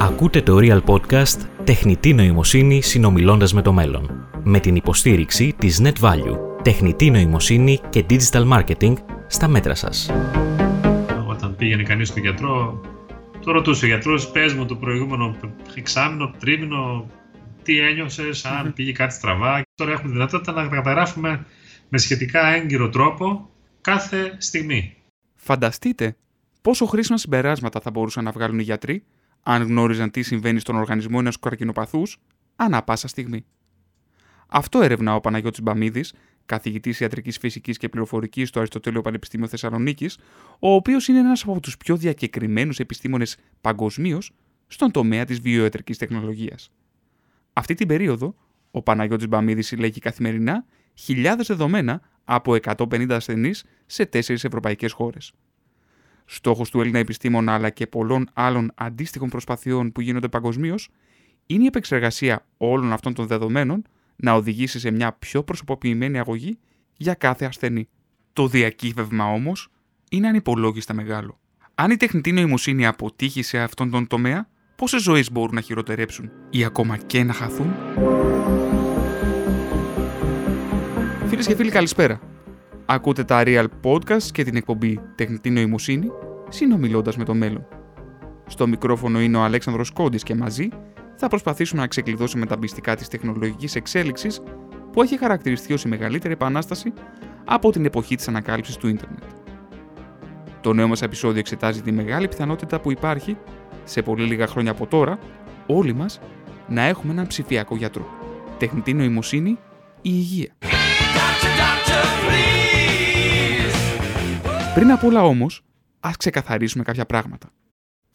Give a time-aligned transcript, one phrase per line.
[0.00, 6.62] Ακούτε το Real Podcast «Τεχνητή νοημοσύνη συνομιλώντας με το μέλλον» με την υποστήριξη της NetValue,
[6.62, 8.94] τεχνητή νοημοσύνη και digital marketing
[9.26, 10.10] στα μέτρα σας.
[11.26, 12.80] Όταν πήγαινε κανείς στον γιατρό,
[13.44, 15.36] το ρωτούσε ο γιατρός, πες μου το προηγούμενο
[15.74, 17.06] εξάμεινο, τρίμηνο,
[17.62, 19.62] τι ένιωσες, αν πήγε κάτι στραβά.
[19.74, 21.46] Τώρα έχουμε δυνατότητα να καταγράφουμε
[21.88, 23.50] με σχετικά έγκυρο τρόπο
[23.80, 24.96] κάθε στιγμή.
[25.34, 26.16] Φανταστείτε
[26.64, 29.04] πόσο χρήσιμα συμπεράσματα θα μπορούσαν να βγάλουν οι γιατροί
[29.42, 32.18] αν γνώριζαν τι συμβαίνει στον οργανισμό ενός καρκινοπαθούς
[32.56, 33.44] ανά πάσα στιγμή.
[34.48, 36.14] Αυτό έρευνα ο Παναγιώτης Μπαμίδης,
[36.46, 40.18] καθηγητής ιατρικής φυσικής και πληροφορικής στο Αριστοτέλειο Πανεπιστήμιο Θεσσαλονίκης,
[40.58, 44.32] ο οποίος είναι ένας από τους πιο διακεκριμένους επιστήμονες παγκοσμίως
[44.66, 46.70] στον τομέα της βιοιατρικής τεχνολογίας.
[47.52, 48.34] Αυτή την περίοδο,
[48.70, 55.32] ο Παναγιώτης Μπαμίδης συλλέγει καθημερινά χιλιάδες δεδομένα από 150 ασθενείς σε τέσσερις ευρωπαϊκές χώρες.
[56.24, 60.88] Στόχος του Έλληνα επιστήμονα αλλά και πολλών άλλων αντίστοιχων προσπαθειών που γίνονται παγκοσμίως
[61.46, 63.84] είναι η επεξεργασία όλων αυτών των δεδομένων
[64.16, 66.58] να οδηγήσει σε μια πιο προσωποποιημένη αγωγή
[66.96, 67.88] για κάθε ασθενή.
[68.32, 69.68] Το διακύβευμα όμως
[70.10, 71.38] είναι ανυπολόγιστα μεγάλο.
[71.74, 76.64] Αν η τεχνητή νοημοσύνη αποτύχει σε αυτόν τον τομέα, πόσες ζωές μπορούν να χειροτερέψουν ή
[76.64, 77.74] ακόμα και να χαθούν;
[81.26, 82.33] Φίλες και φίλοι, καλησπέρα.
[82.86, 86.10] Ακούτε τα Real Podcast και την εκπομπή Τεχνητή Νοημοσύνη,
[86.48, 87.66] συνομιλώντας με το μέλλον.
[88.46, 90.68] Στο μικρόφωνο είναι ο Αλέξανδρος Κόντης και μαζί
[91.16, 94.40] θα προσπαθήσουμε να ξεκλειδώσουμε τα μυστικά της τεχνολογικής εξέλιξης
[94.92, 96.92] που έχει χαρακτηριστεί ως η μεγαλύτερη επανάσταση
[97.44, 99.22] από την εποχή της ανακάλυψης του ίντερνετ.
[100.60, 103.36] Το νέο μας επεισόδιο εξετάζει τη μεγάλη πιθανότητα που υπάρχει,
[103.84, 105.18] σε πολύ λίγα χρόνια από τώρα,
[105.66, 106.20] όλοι μας
[106.68, 108.06] να έχουμε έναν ψηφιακό γιατρό.
[108.58, 109.58] Τεχνητή νοημοσύνη ή
[110.02, 110.73] υγεία.
[114.74, 115.64] Πριν απ' όλα όμως,
[116.00, 117.50] ας ξεκαθαρίσουμε κάποια πράγματα.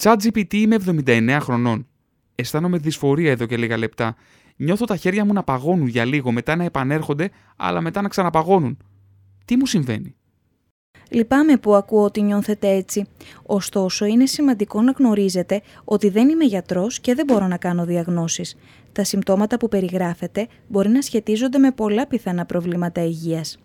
[0.03, 1.87] GPT είμαι 79 χρονών.
[2.35, 4.15] Αισθάνομαι δυσφορία εδώ και λίγα λεπτά.
[4.55, 8.77] Νιώθω τα χέρια μου να παγώνουν για λίγο, μετά να επανέρχονται, αλλά μετά να ξαναπαγώνουν.
[9.45, 10.15] Τι μου συμβαίνει;
[11.09, 13.07] Λυπάμαι που ακούω ότι νιώθετε έτσι.
[13.45, 18.55] Ωστόσο, είναι σημαντικό να γνωρίζετε ότι δεν είμαι γιατρός και δεν μπορώ να κάνω διαγνώσεις.
[18.91, 23.57] Τα συμπτώματα που περιγράφετε μπορεί να σχετίζονται με πολλά πιθανά προβλήματα υγείας.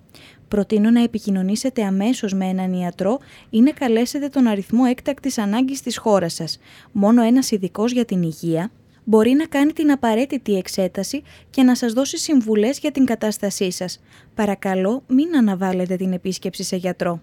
[0.54, 3.18] Προτείνω να επικοινωνήσετε αμέσως με έναν ιατρό
[3.50, 6.58] ή να καλέσετε τον αριθμό έκτακτης ανάγκης της χώρας σας.
[6.92, 8.70] Μόνο ένας ειδικός για την υγεία
[9.04, 14.00] μπορεί να κάνει την απαραίτητη εξέταση και να σας δώσει συμβουλές για την κατάστασή σας.
[14.34, 17.22] Παρακαλώ μην αναβάλλετε την επίσκεψη σε γιατρό.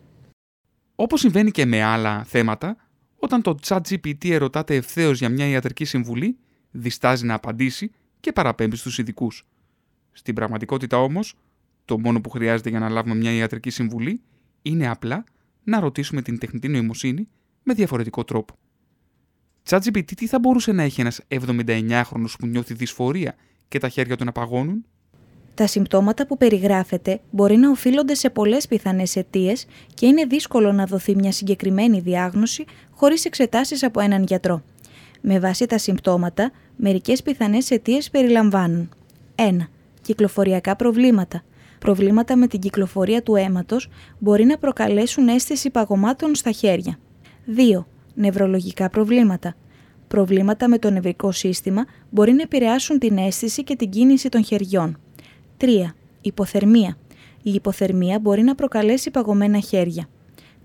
[0.95, 2.77] Όπως συμβαίνει και με άλλα θέματα,
[3.19, 6.37] όταν το ChatGPT ερωτάται ευθέως για μια ιατρική συμβουλή,
[6.71, 9.47] διστάζει να απαντήσει και παραπέμπει στους ειδικούς.
[10.11, 11.35] Στην πραγματικότητα όμως,
[11.85, 14.21] το μόνο που χρειάζεται για να λάβουμε μια ιατρική συμβουλή
[14.61, 15.23] είναι απλά
[15.63, 17.27] να ρωτήσουμε την τεχνητή νοημοσύνη
[17.63, 18.53] με διαφορετικό τρόπο.
[19.69, 23.35] ChatGPT τι θα μπορούσε να έχει ένας 79χρονος που νιώθει δυσφορία
[23.67, 24.85] και τα χέρια του να παγώνουν;
[25.53, 30.85] Τα συμπτώματα που περιγράφεται μπορεί να οφείλονται σε πολλές πιθανές αιτίες και είναι δύσκολο να
[30.85, 34.63] δοθεί μια συγκεκριμένη διάγνωση χωρίς εξετάσεις από έναν γιατρό.
[35.21, 38.89] Με βάση τα συμπτώματα, μερικές πιθανές αιτίες περιλαμβάνουν
[39.35, 39.57] 1.
[40.01, 41.43] Κυκλοφοριακά προβλήματα,
[41.81, 46.99] προβλήματα με την κυκλοφορία του αίματος μπορεί να προκαλέσουν αίσθηση παγωμάτων στα χέρια.
[47.47, 47.85] 2.
[48.13, 49.55] Νευρολογικά προβλήματα.
[50.07, 54.97] Προβλήματα με το νευρικό σύστημα μπορεί να επηρεάσουν την αίσθηση και την κίνηση των χεριών.
[55.57, 55.67] 3.
[56.21, 56.97] Υποθερμία.
[57.43, 60.07] Η υποθερμία μπορεί να προκαλέσει παγωμένα χέρια.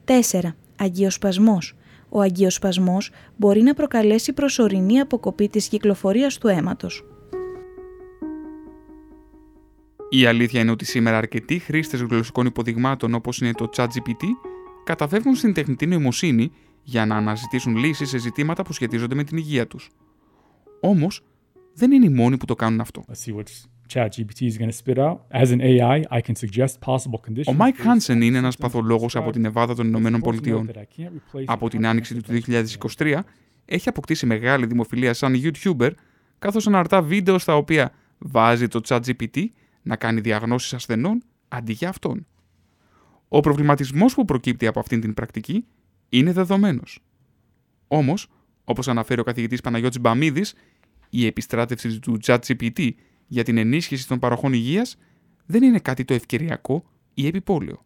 [0.04, 0.54] 4.
[0.76, 1.76] Αγκιοσπασμός.
[2.08, 7.04] Ο αγκιοσπασμός μπορεί να προκαλέσει προσωρινή αποκοπή της κυκλοφορίας του αίματος.
[10.08, 14.22] Η αλήθεια είναι ότι σήμερα αρκετοί χρήστες γλωσσικών υποδειγμάτων όπως είναι το ChatGPT
[14.84, 16.50] καταφεύγουν στην τεχνητή νοημοσύνη
[16.82, 19.90] για να αναζητήσουν λύσεις σε ζητήματα που σχετίζονται με την υγεία τους.
[20.80, 21.22] Όμως,
[21.74, 23.04] δεν είναι οι μόνοι που το κάνουν αυτό.
[27.46, 30.70] Ο Μάικ Χάνσεν είναι ένας παθολόγος από την Νεβάδα των Ηνωμένων Πολιτειών.
[31.44, 32.32] Από την άνοιξη του
[32.96, 33.18] 2023
[33.64, 35.90] έχει αποκτήσει μεγάλη δημοφιλία σαν YouTuber,
[36.38, 39.44] καθώς αναρτά βίντεο στα οποία βάζει το ChatGPT
[39.86, 42.26] να κάνει διαγνώσεις ασθενών αντί για αυτόν.
[43.28, 45.64] Ο προβληματισμός που προκύπτει από αυτήν την πρακτική
[46.08, 46.98] είναι δεδομένος.
[47.88, 48.28] Όμως,
[48.64, 50.54] όπως αναφέρει ο καθηγητής Παναγιώτης Μπαμίδης,
[51.10, 52.90] η επιστράτευση του ChatGPT
[53.26, 54.96] για την ενίσχυση των παροχών υγείας
[55.46, 56.84] δεν είναι κάτι το ευκαιριακό
[57.14, 57.84] ή επιπόλαιο.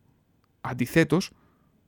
[0.61, 1.31] Αντιθέτως,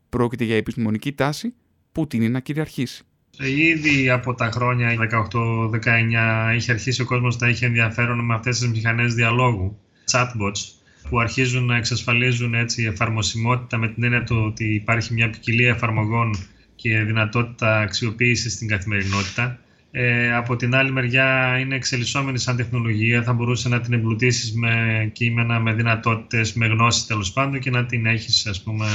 [0.09, 1.55] πρόκειται για επιστημονική τάση
[1.93, 3.05] που τίνει να κυριαρχήσει.
[3.39, 4.97] Ήδη από τα χρόνια
[5.33, 9.79] 18-19 είχε αρχίσει ο κόσμος να έχει ενδιαφέρον με αυτές τις μηχανές διαλόγου
[10.13, 10.61] chatbots
[11.09, 16.35] που αρχίζουν να εξασφαλίζουν έτσι εφαρμοσιμότητα με την έννοια του ότι υπάρχει μια ποικιλία εφαρμογών
[16.75, 19.59] και δυνατότητα αξιοποίησης στην καθημερινότητα.
[19.91, 25.11] Ε, από την άλλη μεριά είναι εξελισσόμενη σαν τεχνολογία, θα μπορούσε να την εμπλουτίσεις με
[25.13, 28.87] κείμενα, με δυνατότητες, με γνώσεις τέλος πάντων και να την έχεις ας πούμε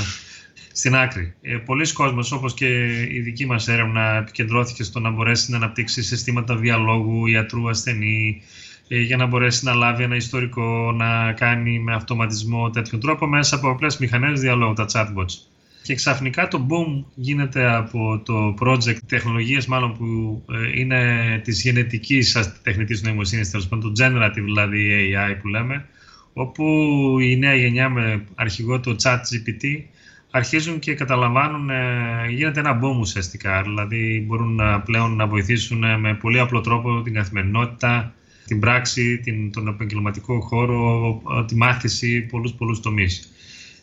[0.71, 1.33] στην άκρη.
[1.41, 6.03] Ε, πολλοί κόσμος, όπως και η δική μας έρευνα, επικεντρώθηκε στο να μπορέσει να αναπτύξει
[6.03, 11.93] συστήματα διαλόγου, ιατρού, ασθενή, ε, για να μπορέσει να λάβει ένα ιστορικό, να κάνει με
[11.93, 15.33] αυτοματισμό τέτοιον τρόπο μέσα από απλές μηχανές διαλόγου, τα chatbots.
[15.83, 22.57] Και ξαφνικά το boom γίνεται από το project τεχνολογίας μάλλον που ε, είναι της γενετικής
[22.63, 25.85] τεχνητής νοημοσύνης, τέλος πάντων, το generative δηλαδή AI που λέμε,
[26.33, 26.63] όπου
[27.19, 29.83] η νέα γενιά με αρχηγό το chat GPT
[30.31, 36.39] αρχίζουν και καταλαμβάνουν, ε, γίνεται ένα boom ουσιαστικά, δηλαδή μπορούν πλέον να βοηθήσουν με πολύ
[36.39, 38.13] απλό τρόπο την καθημερινότητα,
[38.47, 43.31] την πράξη, την, τον επαγγελματικό χώρο, τη μάθηση, πολλούς πολλούς τομείς.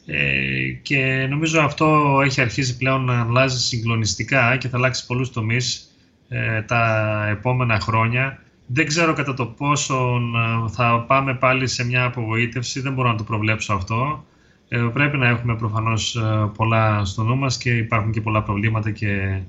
[0.07, 5.91] Ε, και νομίζω αυτό έχει αρχίσει πλέον να αλλάζει συγκλονιστικά και θα αλλάξει πολλούς τομείς
[6.29, 8.43] ε, τα επόμενα χρόνια.
[8.67, 10.21] Δεν ξέρω κατά το πόσο
[10.67, 14.25] ε, θα πάμε πάλι σε μια απογοήτευση, δεν μπορώ να το προβλέψω αυτό.
[14.69, 18.91] Ε, πρέπει να έχουμε προφανώς ε, πολλά στο νου μας και υπάρχουν και πολλά προβλήματα
[18.91, 19.41] και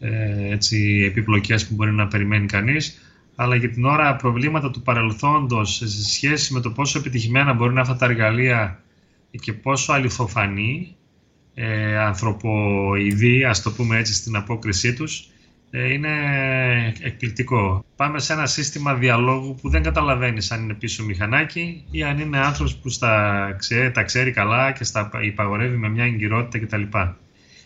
[0.00, 3.05] ε, έτσι, επιπλοκές που μπορεί να περιμένει κανείς.
[3.36, 7.80] Αλλά για την ώρα προβλήματα του παρελθόντος σε σχέση με το πόσο επιτυχημένα μπορεί να
[7.80, 8.80] αυτά τα εργαλεία
[9.30, 10.96] και πόσο αληθοφανή,
[11.54, 15.28] ε, ανθρωποειδή, ας το πούμε έτσι στην απόκρισή τους,
[15.70, 16.08] ε, είναι
[17.02, 17.84] εκπληκτικό.
[17.96, 22.38] Πάμε σε ένα σύστημα διαλόγου που δεν καταλαβαίνεις αν είναι πίσω μηχανάκι ή αν είναι
[22.38, 26.98] άνθρωπος που στα ξέρει, τα ξέρει καλά και στα υπαγορεύει με μια εγκυρότητα κτλ.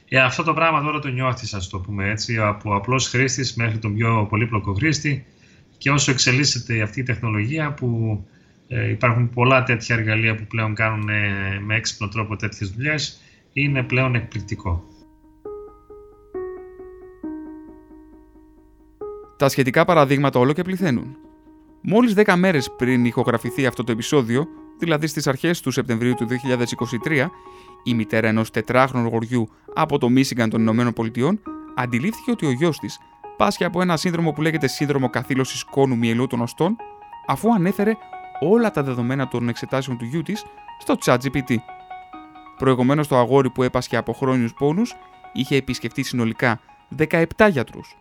[0.08, 3.78] Ε, αυτό το πράγμα τώρα το νιώθεις, ας το πούμε έτσι, από απλός χρήστης μέχρι
[3.78, 5.24] τον πιο πολύπλοκο χρήστη
[5.80, 8.20] και όσο εξελίσσεται αυτή η τεχνολογία που
[8.68, 13.20] ε, υπάρχουν πολλά τέτοια εργαλεία που πλέον κάνουν ε, με έξυπνο τρόπο τέτοιες δουλειές.
[13.52, 14.84] Είναι πλέον εκπληκτικό.
[19.36, 21.16] Τα σχετικά παραδείγματα όλο και πληθαίνουν.
[21.82, 24.46] Μόλις 10 μέρες πριν ηχογραφηθεί αυτό το επεισόδιο,
[24.78, 26.26] δηλαδή στις αρχές του Σεπτεμβρίου του
[27.06, 27.26] 2023,
[27.84, 31.40] η μητέρα ενός τετράχρονου γοριού από το Μίσιγκαν των Ηνωμένων Πολιτειών
[31.74, 32.98] αντιλήφθηκε ότι ο γιος της
[33.40, 36.76] πάσχει από ένα σύνδρομο που λέγεται σύνδρομο καθήλωσης κόνου μυελού των οστών,
[37.26, 37.92] αφού ανέφερε
[38.40, 40.44] όλα τα δεδομένα των εξετάσεων του γιού της
[40.78, 41.56] στο ChatGPT.
[42.56, 44.94] Προηγουμένως το αγόρι που έπασχε από χρόνιους πόνους
[45.32, 46.60] είχε επισκεφτεί συνολικά
[46.96, 47.96] 17 γιατρούς,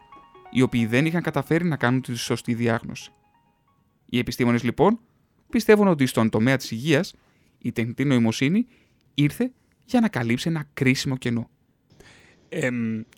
[0.49, 3.11] οι οποίοι δεν είχαν καταφέρει να κάνουν τη σωστή διάγνωση.
[4.05, 4.99] Οι επιστήμονες λοιπόν
[5.49, 7.13] πιστεύουν ότι στον τομέα της υγείας
[7.57, 8.67] η τεχνητή νοημοσύνη
[9.13, 9.51] ήρθε
[9.85, 11.49] για να καλύψει ένα κρίσιμο κενό.
[12.49, 12.69] Ε,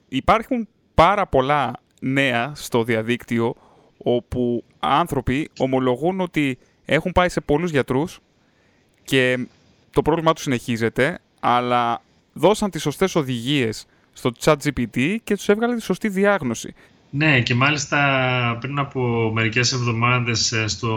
[0.07, 3.56] υπάρχουν πάρα πολλά νέα στο διαδίκτυο
[3.98, 8.19] όπου άνθρωποι ομολογούν ότι έχουν πάει σε πολλούς γιατρούς
[9.03, 9.48] και
[9.92, 12.01] το πρόβλημά τους συνεχίζεται, αλλά
[12.33, 16.74] δώσαν τις σωστές οδηγίες στο ChatGPT και τους έβγαλε τη σωστή διάγνωση.
[17.13, 20.89] Ναι, και μάλιστα πριν από μερικές εβδομάδες ε, στο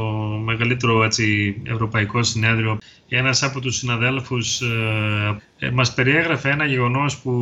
[0.45, 2.79] μεγαλύτερο έτσι, ευρωπαϊκό συνέδριο
[3.09, 7.33] ένας από τους συναδέλφους ε, ε μας περιέγραφε ένα γεγονός που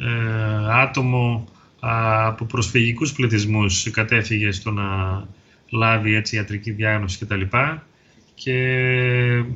[0.00, 1.48] ε, άτομο
[1.86, 4.84] από προσφυγικούς πληθυσμούς κατέφυγε στο να
[5.68, 7.40] λάβει έτσι, ιατρική διάγνωση κτλ.
[8.34, 8.52] Και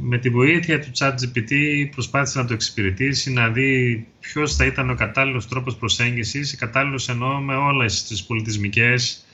[0.00, 1.52] με τη βοήθεια του ChatGPT
[1.90, 7.40] προσπάθησε να το εξυπηρετήσει, να δει ποιος θα ήταν ο κατάλληλος τρόπος προσέγγισης, κατάλληλος εννοώ
[7.40, 9.26] με όλες τις πολιτισμικές,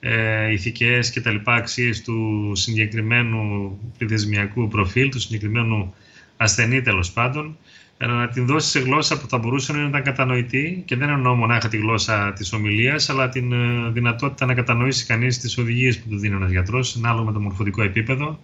[0.00, 5.94] ε, ηθικές και τα λοιπά αξίες του συγκεκριμένου πληθυσμιακού προφίλ, του συγκεκριμένου
[6.36, 7.56] ασθενή τέλος πάντων,
[8.06, 11.68] να την δώσει σε γλώσσα που θα μπορούσε να ήταν κατανοητή και δεν εννοώ μονάχα
[11.68, 16.18] τη γλώσσα της ομιλίας, αλλά την ε, δυνατότητα να κατανοήσει κανείς τις οδηγίες που του
[16.18, 18.38] δίνει ένας γιατρός, ανάλογα με το μορφωτικό επίπεδο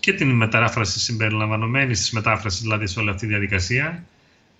[0.00, 4.04] και την μετάφραση συμπεριλαμβανομένης της μετάφρασης, δηλαδή σε όλη αυτή τη διαδικασία.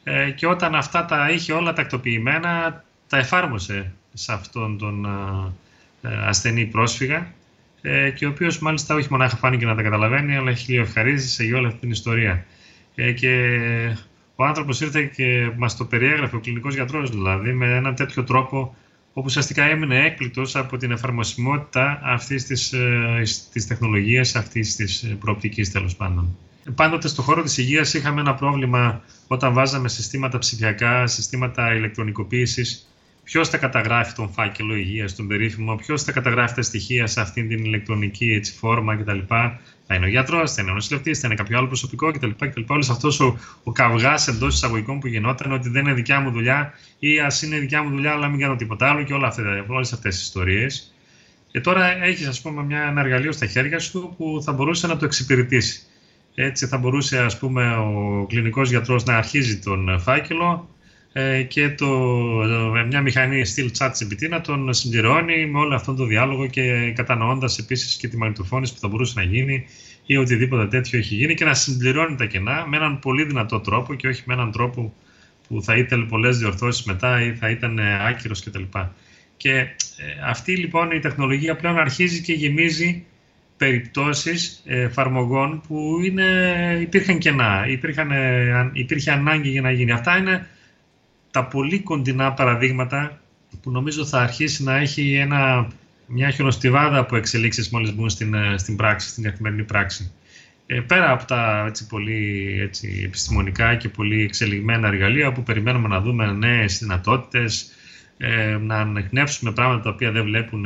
[0.05, 5.05] Ε, και όταν αυτά τα είχε όλα τακτοποιημένα, τα εφάρμοσε σε αυτόν τον
[6.03, 7.33] ε, ασθενή πρόσφυγα
[8.15, 11.57] και ο οποίος μάλιστα όχι μονάχα φάνηκε να τα καταλαβαίνει, αλλά έχει λίγο ευχαρίστηση για
[11.57, 12.45] όλη αυτή την ιστορία.
[12.95, 13.59] και
[14.37, 18.77] ο άνθρωπος ήρθε και μας το περιέγραφε, ο κλινικός γιατρός δηλαδή, με έναν τέτοιο τρόπο
[19.13, 22.75] όπου ουσιαστικά έμεινε έκπληκτο από την εφαρμοσιμότητα αυτής της
[23.53, 26.37] της τεχνολογίας, αυτής της προοπτικής τέλος πάντων.
[26.75, 32.89] Πάντοτε στον χώρο της υγείας είχαμε ένα πρόβλημα όταν βάζαμε συστήματα ψηφιακά, συστήματα ηλεκτρονικοποίησης.
[33.25, 37.49] Ποιος θα καταγράφει τον φάκελο υγείας, τον περίφημο, ποιος θα καταγράφει τα στοιχεία σε αυτήν
[37.49, 39.19] την ηλεκτρονική έτσι, φόρμα κτλ
[39.87, 42.31] θα είναι ο γιατρός, θα είναι ο νοσηλευτής, θα είναι κάποιο άλλο προσωπικό κτλ.
[42.67, 46.73] Όλος αυτός ο, ο καυγάς εντός εισαγωγικών που γινόταν ότι δεν είναι δικιά μου δουλειά
[46.99, 49.13] ή ας είναι δικιά μου δουλειά, αλλά μην κάνω τίποτα άλλο και
[49.67, 50.95] όλες αυτές τις ιστορίες.
[51.51, 54.97] Και τώρα έχεις, ας πούμε, μια, ένα εργαλείο στα χέρια σου που θα μπορούσε να
[54.97, 55.81] το εξυπηρετήσει.
[56.35, 60.74] Έτσι θα μπορούσε, ας πούμε, ο κλινικός γιατρός να αρχίζει τον φάκελο, ε,
[61.49, 61.87] και το,
[62.77, 66.93] ε, μια μηχανή στυλ chat GPT να τον συμπληρώνει με όλο αυτό το διάλογο και
[66.97, 69.67] κατανοώντας επίσης και τη μαγνητοφώνηση που θα μπορούσε να γίνει
[70.07, 73.95] ή οτιδήποτε τέτοιο έχει γίνει και να συμπληρώνει τα κενά με έναν πολύ δυνατό τρόπο
[73.95, 74.95] και όχι με έναν τρόπο
[75.49, 78.63] που θα ήθελε πολλές διορθώσεις μετά ή θα ήταν άκυρος κτλ.
[79.37, 79.67] Και ε,
[80.27, 83.05] αυτή λοιπόν η τεχνολογία πλέον αρχίζει και γεμίζει
[83.57, 89.93] περιπτώσεις εφαρμογών που είναι, υπήρχαν κενά, υπήρχαν, ε, υπήρχε ανάγκη για να γίνει.
[89.93, 90.47] Αυτά είναι
[91.35, 93.21] τα πολύ κοντινά παραδείγματα
[93.63, 95.69] που νομίζω θα αρχίσει να έχει ένα,
[96.07, 100.13] μια χιονοστιβάδα από εξελίξεις μόλις μπουν στην, ε, στην πράξη, στην καθημερινή πράξη.
[100.67, 106.01] Ε, πέρα από τα έτσι, πολύ έτσι, επιστημονικά και πολύ εξελιγμένα εργαλεία που περιμένουμε να
[106.01, 107.73] δούμε νέες δυνατότητες,
[108.17, 110.63] ε, να ανεχνεύσουμε πράγματα τα οποία δεν, βλέπουν,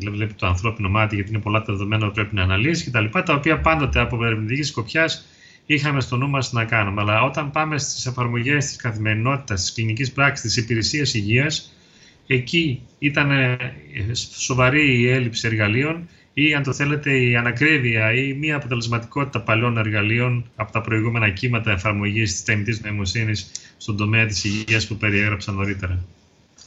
[0.00, 3.04] δεν βλέπει το ανθρώπινο μάτι γιατί είναι πολλά τα δεδομένα που πρέπει να αναλύσει κτλ.
[3.10, 5.26] Τα, τα οποία πάντοτε από ερευνητική σκοπιάς
[5.74, 7.00] είχαμε στο νου μας να κάνουμε.
[7.00, 11.72] Αλλά όταν πάμε στις εφαρμογές της καθημερινότητας, της κλινικής πράξης, της υπηρεσίας υγείας,
[12.26, 13.56] εκεί ήταν ε,
[14.14, 20.50] σοβαρή η έλλειψη εργαλείων ή αν το θέλετε η ανακρίβεια ή μία αποτελεσματικότητα παλιών εργαλείων
[20.56, 26.04] από τα προηγούμενα κύματα εφαρμογής της τεχνητής νοημοσύνης στον τομέα της υγείας που περιέγραψα νωρίτερα.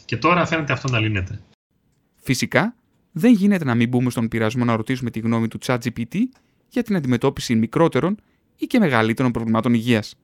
[0.05, 1.39] Και τώρα φαίνεται αυτό να λύνεται.
[2.15, 2.75] Φυσικά,
[3.11, 6.15] δεν γίνεται να μην μπούμε στον πειρασμό να ρωτήσουμε τη γνώμη του ChatGPT
[6.69, 8.17] για την αντιμετώπιση μικρότερων
[8.57, 10.15] ή και μεγαλύτερων προβλημάτων υγείας.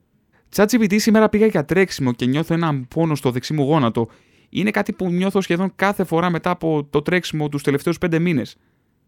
[0.55, 4.07] ChatGPT σήμερα πήγα για τρέξιμο και νιώθω έναν πόνο στο δεξί μου γόνατο.
[4.49, 8.55] Είναι κάτι που νιώθω σχεδόν κάθε φορά μετά από το τρέξιμο τους τελευταίους πέντε μήνες.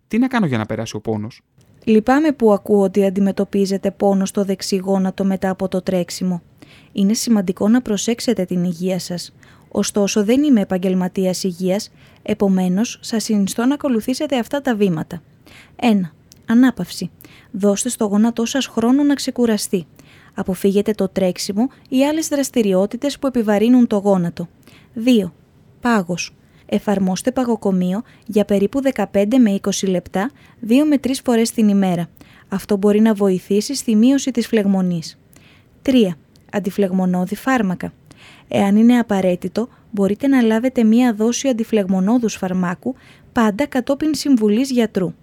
[0.07, 1.41] Τι να κάνω για να περάσει ο πόνος;
[1.83, 6.41] Λυπάμαι που ακούω ότι αντιμετωπίζετε πόνο στο δεξί γόνατο μετά από το τρέξιμο.
[6.91, 9.33] Είναι σημαντικό να προσέξετε την υγεία σας.
[9.67, 11.91] Ωστόσο, δεν είμαι επαγγελματίας υγείας,
[12.23, 15.21] επομένως, σας συνιστώ να ακολουθήσετε αυτά τα βήματα.
[15.75, 16.13] 1.
[16.45, 17.11] Ανάπαυση.
[17.51, 19.85] Δώστε στο γόνατό σας χρόνο να ξεκουραστεί.
[20.33, 24.47] Αποφύγετε το τρέξιμο ή άλλες δραστηριότητες που επιβαρύνουν το γόνατο.
[24.93, 25.31] 2.
[25.81, 26.35] Πάγος.
[26.65, 30.31] Εφαρμόστε παγοκομείο για περίπου 15 με 20 λεπτά,
[30.61, 32.09] 2 με 3 φορές την ημέρα.
[32.49, 35.19] Αυτό μπορεί να βοηθήσει στη μείωση της φλεγμονής.
[35.81, 36.17] 3.
[36.51, 37.93] Αντιφλεγμονώδη φάρμακα.
[38.47, 42.95] Εάν είναι απαραίτητο, μπορείτε να λάβετε μία δόση αντιφλεγμονώδους φαρμάκου
[43.31, 45.13] πάντα κατόπιν συμβουλής γιατρού.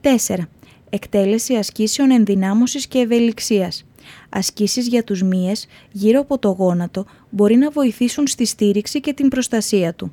[0.00, 0.48] 4.
[0.90, 3.84] Εκτέλεση ασκήσεων ενδυνάμωσης και ευελιξίας.
[4.28, 9.28] Ασκήσεις για τους μύες γύρω από το γόνατο μπορεί να βοηθήσουν στη στήριξη και την
[9.28, 10.12] προστασία του.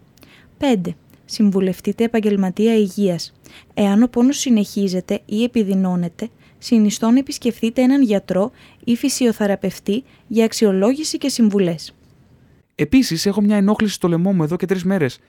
[0.59, 0.95] 5.
[1.25, 3.33] Συμβουλευτείτε επαγγελματία υγείας.
[3.73, 8.51] Εάν ο πόνος συνεχίζεται ή επιδεινώνεται, συνιστώ να επισκεφτείτε έναν γιατρό
[8.83, 11.93] ή φυσιοθεραπευτή για αξιολόγηση και συμβουλές.
[12.75, 15.19] Επίσης, έχω μια ενόχληση στο λαιμό μου εδώ και τρεις μέρες.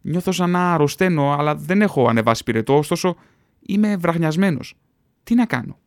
[0.00, 3.16] Νιώθω σαν να αρρωσταίνω, αλλά δεν έχω ανεβάσει πυρετό, ωστόσο
[3.66, 4.74] είμαι βραχνιασμένος.
[5.24, 5.78] Τι να κάνω;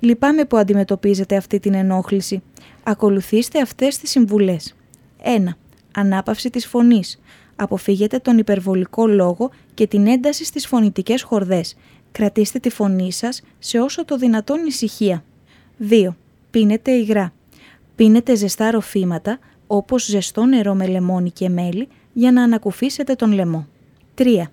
[0.00, 2.42] Λυπάμαι που αντιμετωπίζετε αυτή την ενόχληση.
[2.82, 4.74] Ακολουθήστε αυτές τις συμβουλές.
[5.22, 5.56] 1.
[5.94, 7.20] Ανάπαυση της φωνής.
[7.56, 11.76] Αποφύγετε τον υπερβολικό λόγο και την ένταση στις φωνητικές χορδές.
[12.12, 15.24] Κρατήστε τη φωνή σας σε όσο το δυνατόν ησυχία.
[15.78, 16.16] 2.
[16.50, 17.32] Πίνετε υγρά.
[17.96, 23.68] Πίνετε ζεστά ροφήματα, όπως ζεστό νερό με λεμόνι και μέλι για να ανακουφίσετε τον λαιμό.
[24.14, 24.50] 3.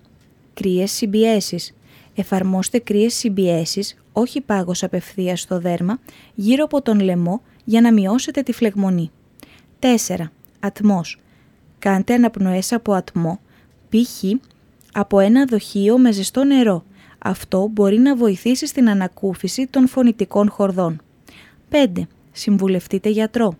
[0.54, 1.74] Κρύες συμπιέσεις.
[2.18, 5.98] Εφαρμόστε κρύες συμπιέσεις, όχι πάγος απευθείας στο δέρμα,
[6.34, 9.10] γύρω από τον λαιμό για να μειώσετε τη φλεγμονή.
[9.80, 10.30] 4.
[10.60, 11.20] Ατμός.
[11.78, 13.40] Κάντε αναπνοές από ατμό,
[13.88, 14.24] π.χ.
[14.92, 16.84] από ένα δοχείο με ζεστό νερό.
[17.18, 21.00] Αυτό μπορεί να βοηθήσει στην ανακούφιση των φωνητικών χορδών.
[21.70, 22.02] 5.
[22.32, 23.58] Συμβουλευτείτε γιατρό.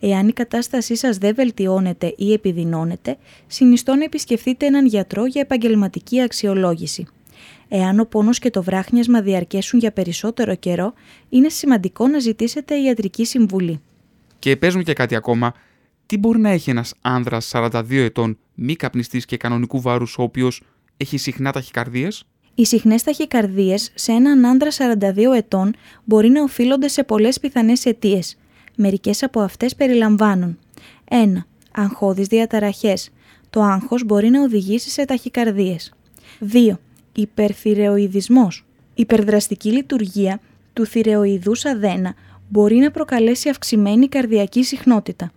[0.00, 6.20] Εάν η κατάστασή σας δεν βελτιώνεται ή επιδεινώνεται, συνιστώ να επισκεφτείτε έναν γιατρό για επαγγελματική
[6.20, 7.06] αξιολόγηση.
[7.68, 10.92] Εάν ο πόνος και το βράχνιασμα διαρκέσουν για περισσότερο καιρό,
[11.28, 13.80] είναι σημαντικό να ζητήσετε ιατρική συμβουλή.
[14.38, 15.52] Και πες μου και κάτι ακόμα,
[16.06, 20.62] τι μπορεί να έχει ένας άνδρας 42 ετών μη καπνιστής και κανονικού βάρους ο οποίος
[20.96, 27.04] έχει συχνά ταχυκαρδίες; Οι συχνές ταχυκαρδίες σε έναν άντρα 42 ετών μπορεί να οφείλονται σε
[27.04, 28.36] πολλές πιθανές αιτίες,
[28.80, 30.58] Μερικές από αυτές περιλαμβάνουν
[31.04, 31.46] 1.
[31.72, 33.10] Αγχώδεις διαταραχές.
[33.50, 35.92] Το άγχος μπορεί να οδηγήσει σε ταχυκαρδίες.
[36.40, 36.78] 2.
[37.18, 38.64] Υπερθυρεοειδισμός.
[38.94, 40.40] Υπερδραστική λειτουργία
[40.72, 42.14] του θηρεοειδούς αδένα
[42.48, 45.32] μπορεί να προκαλέσει αυξημένη καρδιακή συχνότητα.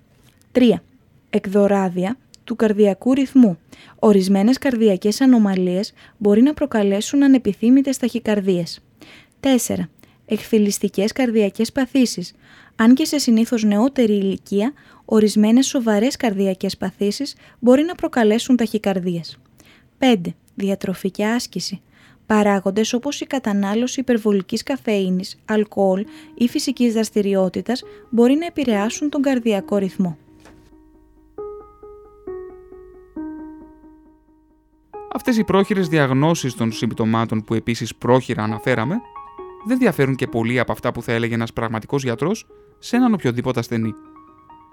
[0.51, 0.81] 3.
[1.29, 3.57] Εκδοράδια του καρδιακού ρυθμού.
[3.99, 8.79] Ορισμένες καρδιακές ανομαλίες μπορεί να προκαλέσουν ανεπιθύμητες ταχυκαρδίες.
[9.39, 9.89] 4.
[10.25, 12.33] Εκφυλιστικές καρδιακές παθήσεις
[12.75, 14.73] αν και σε συνήθως νεότερη ηλικία,
[15.05, 19.37] ορισμένες σοβαρές καρδιακές παθήσεις μπορεί να προκαλέσουν ταχυκαρδίες.
[19.97, 21.81] 5 διατροφή και άσκηση.
[22.25, 29.77] Παράγοντες όπως η κατανάλωση υπερβολικής καφέινης, αλκοόλ ή φυσικής δραστηριότητας μπορεί να επηρεάσουν τον καρδιακό
[29.77, 30.17] ρυθμό.
[35.13, 38.95] Αυτές οι πρόχειρες διαγνώσεις των συμπτωμάτων που επίσης πρόχειρα αναφέραμε
[39.65, 42.47] δεν διαφέρουν και πολύ από αυτά που θα έλεγε ένας πραγματικός γιατρός
[42.79, 43.93] σε έναν οποιοδήποτε ασθενή.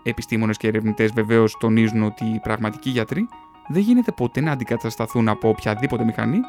[0.03, 3.29] Επιστήμονες και ερευνητές βεβαίως τονίζουν ότι οι πραγματικοί γιατροί
[3.69, 6.41] δεν γίνεται ποτέ να αντικατασταθούν από οποιαδήποτε μηχανή,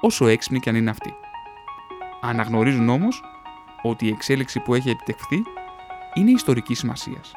[0.00, 1.14] όσο έξυπνη κι αν είναι αυτή.
[2.20, 3.22] Αναγνωρίζουν όμως
[3.82, 5.42] ότι η εξέλιξη που έχει επιτευχθεί
[6.14, 7.32] είναι ιστορικής σημασίας.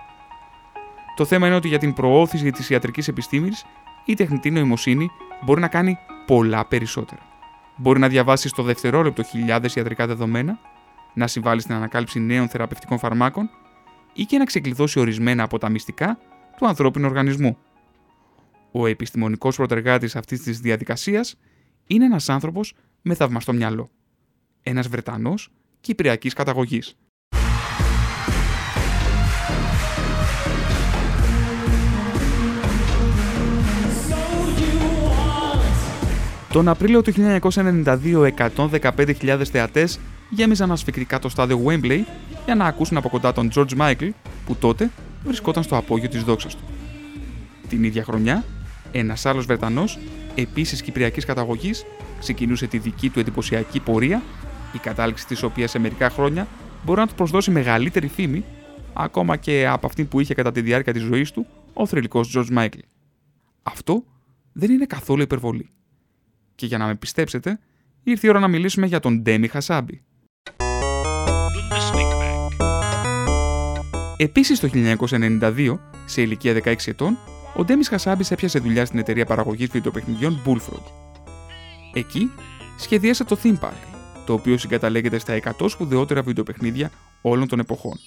[1.15, 3.65] Το θέμα είναι ότι για την προώθηση της ιατρικής επιστήμης
[4.05, 5.11] η τεχνητή νοημοσύνη
[5.43, 7.21] μπορεί να κάνει πολλά περισσότερα.
[7.75, 10.59] Μπορεί να διαβάσει στο δευτερόλεπτο χιλιάδες ιατρικά δεδομένα,
[11.13, 13.49] να συμβάλλει στην ανακάλυψη νέων θεραπευτικών φαρμάκων
[14.13, 16.17] ή και να ξεκλειδώσει ορισμένα από τα μυστικά
[16.57, 17.57] του ανθρώπινου οργανισμού.
[18.75, 21.35] Ο επιστημονικός προτεργάτης αυτής της διαδικασίας
[21.87, 23.91] είναι ένας άνθρωπος με θαυμαστό μυαλό.
[24.63, 25.49] Ένας Βρετανός
[25.81, 26.95] κυπριακής καταγωγής.
[36.51, 39.99] Τον Απρίλιο του 1992, 115.000 θεατές
[40.29, 41.99] γέμιζαν ασφυκτικά το στάδιο Wembley
[42.45, 44.09] για να ακούσουν από κοντά τον George Michael,
[44.45, 44.91] που τότε
[45.23, 46.63] βρισκόταν στο απόγειο της δόξας του.
[47.69, 48.43] Την ίδια χρονιά,
[48.93, 49.99] ένας άλλος Βρετανός,
[50.35, 51.85] επίσης κυπριακής καταγωγής,
[52.19, 54.21] ξεκινούσε τη δική του εντυπωσιακή πορεία,
[54.73, 56.47] η κατάληξη της οποίας σε μερικά χρόνια
[56.85, 58.43] μπορεί να του προσδώσει μεγαλύτερη φήμη,
[58.93, 62.57] ακόμα και από αυτή που είχε κατά τη διάρκεια της ζωής του ο θρηλυκός George
[62.57, 62.85] Michael.
[63.63, 64.03] Αυτό
[64.53, 65.69] δεν είναι καθόλου υπερβολή.
[66.55, 67.59] Και για να με πιστέψετε,
[68.03, 70.01] ήρθε η ώρα να μιλήσουμε για τον Ντέμι Χασάμπη.
[74.17, 77.17] Επίσης το 1992, σε ηλικία 16 ετών,
[77.55, 80.83] ο Ντέμις Χασάμπης έπιασε δουλειά στην εταιρεία παραγωγής βιντεοπαιχνιδιών Bullfrog.
[81.93, 82.31] Εκεί
[82.77, 83.93] σχεδίασε το Theme Park,
[84.25, 86.91] το οποίο συγκαταλέγεται στα 100 σπουδαιότερα βιντεοπαιχνίδια
[87.21, 87.99] όλων των εποχών.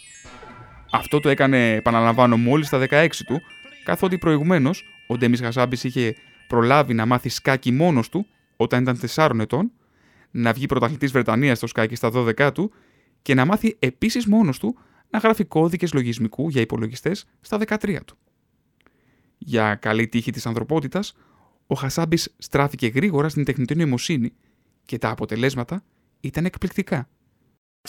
[0.91, 3.41] Αυτό το έκανε, επαναλαμβάνω, μόλις στα 16 του,
[3.85, 6.15] καθότι προηγουμένως ο Ντέμις Χασάμπης είχε
[6.49, 8.27] προλάβει να μάθει σκάκι μόνος του
[8.57, 9.71] όταν ήταν 4 ετών,
[10.31, 12.73] να βγει πρωταθλητής Βρετανίας στο σκάκι στα 12 του
[13.23, 14.79] και να μάθει επίσης μόνος του
[15.11, 18.17] να γράφει κώδικες λογισμικού για υπολογιστές στα 13 του.
[19.39, 21.17] Για καλή τύχη της ανθρωπότητας,
[21.67, 24.33] ο Χασάμπης στράφηκε γρήγορα στην τεχνητή νοημοσύνη
[24.85, 25.83] και τα αποτελέσματα
[26.21, 27.09] ήταν εκπληκτικά.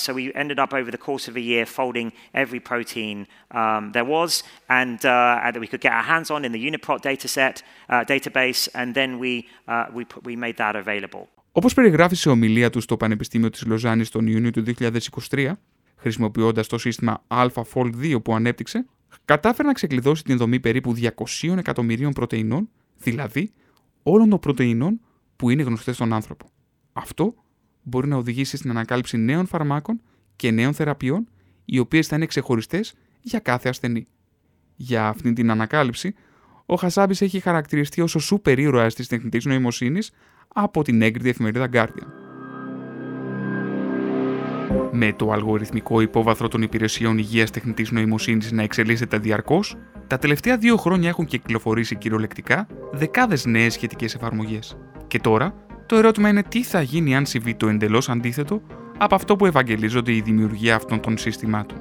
[0.05, 2.11] So we ended up over the course of a year folding
[2.43, 3.17] every protein
[3.59, 4.43] um, there was
[4.79, 7.55] and, uh, and that we could get our hands on in the Uniprot dataset,
[7.89, 9.31] uh, database and then we,
[9.67, 11.27] uh, we, put, we made that available.
[11.51, 14.63] Όπως περιγράφει σε ομιλία του στο Πανεπιστήμιο της Λοζάνης τον Ιούνιο του
[15.29, 15.51] 2023,
[15.95, 18.85] χρησιμοποιώντας το σύστημα AlphaFold 2 που ανέπτυξε,
[19.25, 20.95] κατάφερε να ξεκλειδώσει την δομή περίπου
[21.41, 23.51] 200 εκατομμυρίων πρωτεϊνών, δηλαδή
[24.03, 24.99] όλων των πρωτεϊνών
[25.35, 26.49] που είναι γνωστές στον άνθρωπο.
[26.93, 27.35] Αυτό
[27.83, 30.01] μπορεί να οδηγήσει στην ανακάλυψη νέων φαρμάκων
[30.35, 31.27] και νέων θεραπείων,
[31.65, 34.05] οι οποίες θα είναι ξεχωριστές για κάθε ασθενή.
[34.75, 36.15] Για αυτήν την ανακάλυψη,
[36.65, 40.11] ο Χασάμπης έχει χαρακτηριστεί ως ο σούπερ ήρωας της τεχνητής νοημοσύνης
[40.47, 42.26] από την έγκριτη εφημερίδα Guardian.
[44.91, 49.75] Με το αλγοριθμικό υπόβαθρο των υπηρεσιών υγείας τεχνητής νοημοσύνης να εξελίσσεται διαρκώς,
[50.07, 54.77] τα τελευταία δύο χρόνια έχουν κυκλοφορήσει κυριολεκτικά δεκάδες νέες σχετικές εφαρμογές.
[55.07, 55.53] Και τώρα,
[55.85, 58.61] το ερώτημα είναι τι θα γίνει αν συμβεί το εντελώς αντίθετο
[58.97, 61.77] από αυτό που ευαγγελίζονται η δημιουργία αυτών των συστημάτων.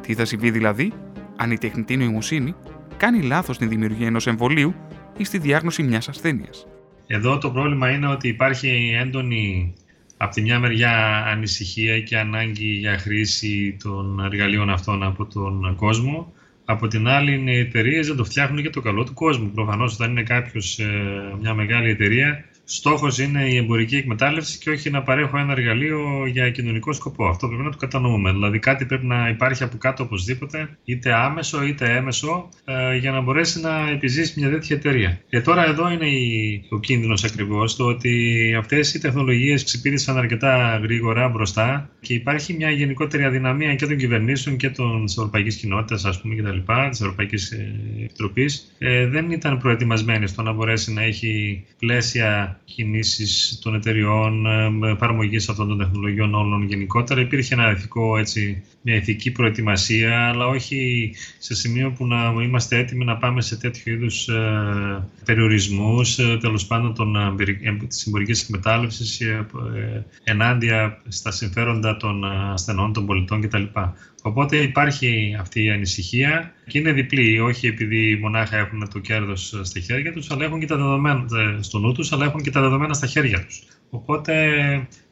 [0.00, 0.92] Τι θα συμβεί δηλαδή
[1.36, 2.54] αν η τεχνητή νοημοσύνη
[2.96, 4.74] κάνει λάθος στην δημιουργία ενός εμβολίου
[5.16, 6.66] ή στη διάγνωση μιας ασθένειας;
[7.06, 9.74] Εδώ το πρόβλημα είναι ότι υπάρχει έντονη
[10.20, 16.32] από τη μια μεριά ανησυχία και ανάγκη για χρήση των εργαλείων αυτών από τον κόσμο.
[16.64, 19.50] Από την άλλη, οι εταιρείες δεν το φτιάχνουν για το καλό του κόσμου.
[19.50, 20.78] Προφανώς, όταν είναι κάποιος
[21.40, 26.50] μια μεγάλη εταιρεία, στόχος είναι η εμπορική εκμετάλλευση και όχι να παρέχω ένα εργαλείο για
[26.50, 27.26] κοινωνικό σκοπό.
[27.26, 28.32] Αυτό πρέπει να το κατανοούμε.
[28.32, 33.20] Δηλαδή κάτι πρέπει να υπάρχει από κάτω οπωσδήποτε, είτε άμεσο είτε έμεσο, ε, για να
[33.20, 35.20] μπορέσει να επιζήσει μια τέτοια εταιρεία.
[35.28, 36.06] Και τώρα εδώ είναι
[36.70, 42.70] ο κίνδυνος ακριβώς, το ότι αυτές οι τεχνολογίες ξυπήρησαν αρκετά γρήγορα μπροστά και υπάρχει μια
[42.70, 47.74] γενικότερη αδυναμία και των κυβερνήσεων και των Ευρωπαϊκής Κοινότητας, ας πούμε, κτλ., της Ευρωπαϊκής ε,
[48.04, 48.74] Επιτροπής.
[48.78, 55.36] Ε, δεν ήταν προετοιμασμένη στο να μπορέσει να έχει πλαίσια κινήσεις των εταιριών, ε, εφαρμογή
[55.36, 57.20] αυτών των τεχνολογιών όλων γενικότερα.
[57.20, 63.04] Υπήρχε ένα ηθικό, έτσι, μια ηθική προετοιμασία, αλλά όχι σε σημείο που να είμαστε έτοιμοι
[63.04, 69.20] να πάμε σε τέτοιου είδους ε, περιορισμούς, ε, τέλος πάντων των, ε, της εμπορικής εκμετάλλευσης
[69.20, 69.46] ε,
[70.24, 73.62] ενάντια στα συμφέροντα των ασθενών, των πολιτών κτλ.
[74.28, 79.80] Οπότε υπάρχει αυτή η ανησυχία και είναι διπλή, όχι επειδή μονάχα έχουν το κέρδος στα
[79.80, 81.26] χέρια τους, αλλά έχουν και τα δεδομένα
[81.60, 83.62] στο νου τους, αλλά έχουν και τα δεδομένα στα χέρια τους.
[83.90, 84.34] Οπότε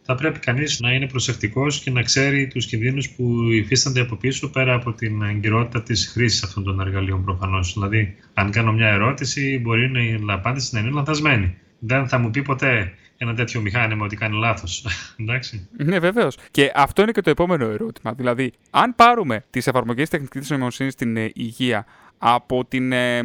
[0.03, 4.51] θα πρέπει κανείς να είναι προσεκτικός και να ξέρει τους κινδύνους που υφίστανται από πίσω
[4.51, 7.73] πέρα από την εγκυρότητα της χρήσης αυτών των εργαλείων προφανώς.
[7.73, 11.55] Δηλαδή, αν κάνω μια ερώτηση, μπορεί να η απάντηση να είναι λανθασμένη.
[11.79, 14.87] δεν θα μου πει ποτέ ένα τέτοιο μηχάνημα ότι κάνει λάθος.
[15.21, 15.69] Εντάξει.
[15.77, 16.37] Ναι, βεβαίως.
[16.51, 18.13] Και αυτό είναι και το επόμενο ερώτημα.
[18.13, 21.87] Δηλαδή, αν πάρουμε τις εφαρμογές τεχνητή νοημοσύνης στην ε, υγεία
[22.19, 23.21] από την ε,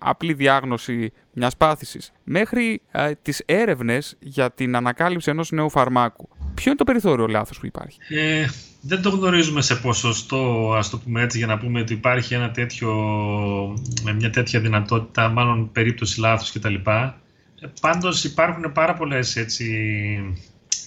[0.00, 6.28] απλή διάγνωση μιας πάθησης μέχρι ε, τις έρευνες για την ανακάλυψη ενός νέου φαρμάκου.
[6.54, 8.46] Ποιο είναι το περιθώριο λάθος που υπάρχει; Ε,
[8.80, 12.50] δεν το γνωρίζουμε σε ποσοστό, ας το πούμε έτσι, για να πούμε ότι υπάρχει ένα
[12.50, 12.92] τέτοιο,
[14.18, 16.74] μια τέτοια δυνατότητα, μάλλον περίπτωση λάθους κτλ.
[17.60, 19.66] Ε, πάντως υπάρχουν πάρα πολλές έτσι,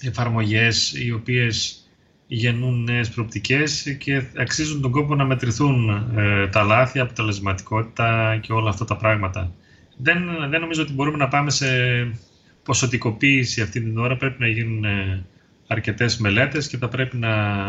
[0.01, 1.85] εφαρμογές οι οποίες
[2.27, 8.69] γεννούν νέες προοπτικές και αξίζουν τον κόπο να μετρηθούν ε, τα λάθη, αποτελεσματικότητα και όλα
[8.69, 9.53] αυτά τα πράγματα.
[9.97, 11.67] Δεν, δεν νομίζω ότι μπορούμε να πάμε σε
[12.63, 14.17] ποσοτικοποίηση αυτή την ώρα.
[14.17, 15.25] Πρέπει να γίνουν ε,
[15.67, 17.65] αρκετές μελέτες και θα πρέπει να,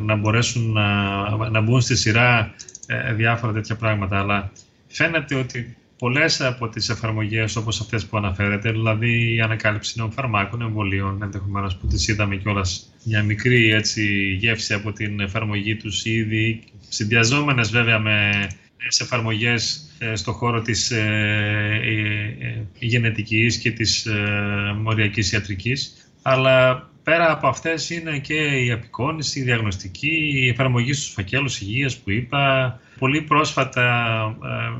[0.00, 2.54] να μπορέσουν να, να μπουν στη σειρά
[2.86, 4.18] ε, διάφορα τέτοια πράγματα.
[4.18, 4.52] Αλλά
[4.86, 10.62] φαίνεται ότι πολλές από τις εφαρμογές όπως αυτές που αναφέρετε, δηλαδή η ανακάλυψη νέων φαρμάκων,
[10.62, 16.62] εμβολίων, ενδεχομένως που τις είδαμε κιόλας μια μικρή έτσι, γεύση από την εφαρμογή τους ήδη,
[16.88, 18.46] συνδυαζόμενες βέβαια με
[18.88, 26.10] σε εφαρμογές ε, στο χώρο της ε, ε, ε, γενετικής και της ε, μοριακής ιατρικής.
[26.22, 31.98] Αλλά πέρα από αυτές είναι και η απεικόνηση, η διαγνωστική, η εφαρμογή στους φακέλους υγείας
[31.98, 32.80] που είπα.
[33.02, 33.84] Πολύ πρόσφατα,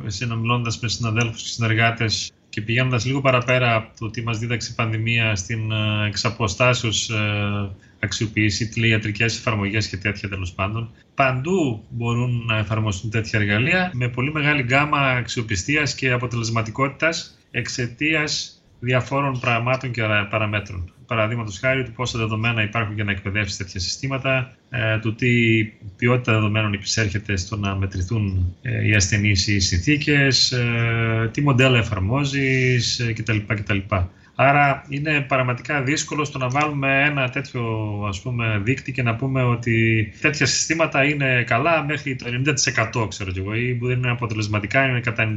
[0.05, 4.71] ε, συνομιλώντας με συναδέλφους και συνεργάτες και πηγαίνοντας λίγο παραπέρα από το τι μας δίδαξε
[4.73, 10.91] η πανδημία στην ε, εξαποστάσεως ε, αξιοποίηση, τηλεϊατρικές εφαρμογές και τέτοια τέλος πάντων.
[11.15, 19.41] Παντού μπορούν να εφαρμοστούν τέτοια εργαλεία με πολύ μεγάλη γκάμα αξιοπιστίας και αποτελεσματικότητας εξαιτίας διαφόρων
[19.41, 20.93] πραγμάτων και παραμέτρων.
[21.07, 25.65] Παραδείγματος χάρη του πόσα δεδομένα υπάρχουν για να εκπαιδεύσεις τέτοια συστήματα, ε, του τι
[25.97, 31.79] ποιότητα δεδομένων υπησέρχεται στο να μετρηθούν ε, οι ασθενείς ή οι συνθήκες, ε, τι μοντέλα
[31.79, 33.39] εφαρμόζεις κτλ.
[33.47, 33.79] κτλ.
[34.35, 37.63] Άρα είναι πραγματικά δύσκολο στο να βάλουμε ένα τέτοιο
[38.09, 42.27] ας πούμε, δείκτη και να πούμε ότι τέτοια συστήματα είναι καλά μέχρι το
[42.95, 45.35] 90% ξέρω εγώ, ή που δεν είναι αποτελεσματικά είναι κατά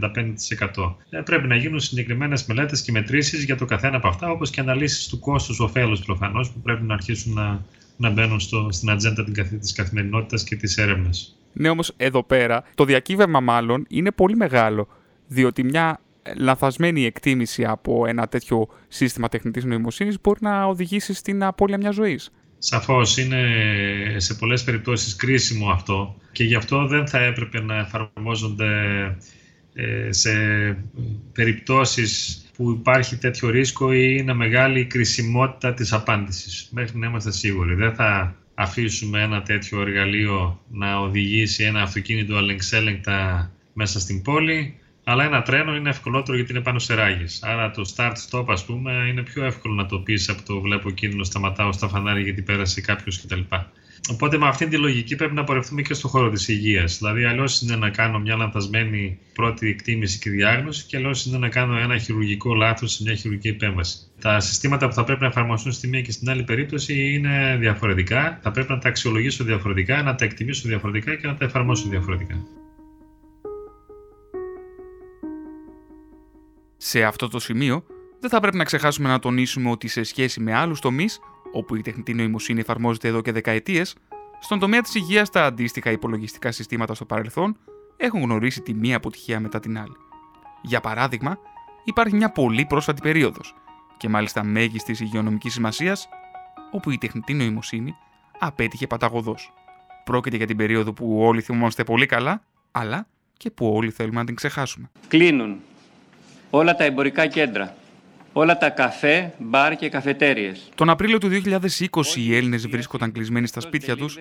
[0.75, 0.95] 95%.
[1.09, 4.59] Ε, πρέπει να γίνουν συγκεκριμένες μελέτες και μετρήσεις για το καθένα από αυτά, όπως και
[4.59, 7.61] αναλύσεις του κόστους ωφέλους προφανώς που πρέπει να αρχίσουν να,
[7.97, 9.23] να μπαίνουν στο, στην ατζέντα
[9.59, 11.37] της καθημερινότητας και της έρευνας.
[11.53, 14.87] Ναι, όμως εδώ πέρα το διακύβευμα μάλλον είναι πολύ μεγάλο,
[15.27, 15.99] διότι μια
[16.37, 22.31] λαθασμένη εκτίμηση από ένα τέτοιο σύστημα τεχνητής νοημοσύνης μπορεί να οδηγήσει στην απώλεια μιας ζωής.
[22.57, 23.41] Σαφώς είναι
[24.17, 28.67] σε πολλές περιπτώσεις κρίσιμο αυτό και γι' αυτό δεν θα έπρεπε να εφαρμόζονται
[29.73, 30.31] ε, σε
[31.33, 36.69] περιπτώσεις που υπάρχει τέτοιο ρίσκο ή είναι μεγάλη η κρισιμότητα της απάντησης.
[36.71, 37.73] Μέχρι να είμαστε σίγουροι.
[37.73, 44.75] Δεν θα αφήσουμε ένα τέτοιο εργαλείο να οδηγήσει ένα αυτοκίνητο αλεξέλεγκτα μέσα στην πόλη
[45.07, 47.43] αλλά ένα τρένο είναι ευκολότερο γιατί είναι πάνω σε ράγες.
[47.43, 51.23] Άρα το start-stop, ας πούμε, είναι πιο εύκολο να το πεις από το βλέπω κίνδυνο,
[51.23, 53.39] σταματάω στα φανάρια γιατί πέρασε κάποιος κτλ.
[54.11, 56.97] Οπότε με αυτή τη λογική πρέπει να πορευτούμε και στον χώρο της υγείας.
[56.97, 61.49] Δηλαδή, αλλιώς είναι να κάνω μια λανθασμένη πρώτη εκτίμηση και διάγνωση, και αλλιώς είναι να
[61.49, 63.97] κάνω ένα χειρουργικό λάθος σε μια χειρουργική επέμβαση.
[64.21, 68.39] Τα συστήματα που θα πρέπει να εφαρμοστούν στη μία και στην άλλη περίπτωση είναι διαφορετικά.
[68.41, 72.64] Θα πρέπει να τα αξιολογήσω διαφορετικά, να τα εκτιμήσω διαφορετικά και να τα εφαρμόσω διαφορετικά.
[76.77, 77.85] Σε αυτό το σημείο,
[78.19, 81.19] δεν θα πρέπει να ξεχάσουμε να τονίσουμε ότι σε σχέση με άλλους τομείς,
[81.51, 83.95] όπου η τεχνητή νοημοσύνη εφαρμόζεται εδώ και δεκαετίες,
[84.39, 87.57] στον τομέα της υγείας τα αντίστοιχα υπολογιστικά συστήματα στο παρελθόν
[87.97, 89.95] έχουν γνωρίσει τη μία αποτυχία μετά την άλλη.
[90.61, 91.37] Για παράδειγμα,
[91.83, 93.55] υπάρχει μια πολύ πρόσφατη περίοδος,
[93.97, 96.07] και μάλιστα μέγιστης υγειονομικής σημασίας,
[96.71, 97.95] όπου η τεχνητή νοημοσύνη
[98.39, 99.53] απέτυχε παταγωδός.
[100.03, 103.07] Πρόκειται για την περίοδο που όλοι θυμόμαστε πολύ καλά, αλλά
[103.37, 104.91] και που όλοι θέλουμε να την ξεχάσουμε.
[105.07, 105.57] Κλείνουν
[106.55, 107.75] όλα τα εμπορικά κέντρα,
[108.33, 110.69] όλα τα καφέ, μπαρ και καφετέριες.
[110.75, 114.17] Τον Απρίλιο του 2020 οι Έλληνες βρίσκονταν κλεισμένοι στα σπίτια τους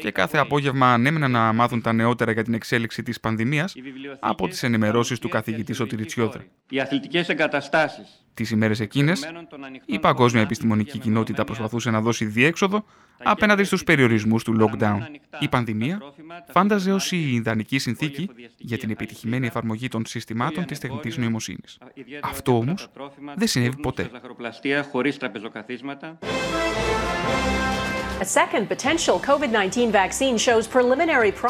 [0.00, 3.74] και κάθε απόγευμα ανέμεναν να μάθουν τα νεότερα για την εξέλιξη της πανδημίας
[4.18, 6.44] από τις ενημερώσεις του καθηγητή Σωτηριτσιόδρα.
[6.68, 8.25] Οι αθλητικές εγκαταστάσεις.
[8.36, 9.30] Τις ημέρες εκείνες,
[9.86, 12.84] η παγκόσμια επιστημονική κοινότητα προσπαθούσε να δώσει διέξοδο
[13.22, 14.98] απέναντι στους περιορισμούς του lockdown.
[15.40, 16.00] Η πανδημία
[16.48, 21.78] φάνταζε ως η ιδανική συνθήκη για την επιτυχημένη εφαρμογή των συστημάτων της τεχνητής νοημοσύνης.
[22.22, 22.88] Αυτό όμως
[23.36, 24.10] δεν συνέβη ποτέ.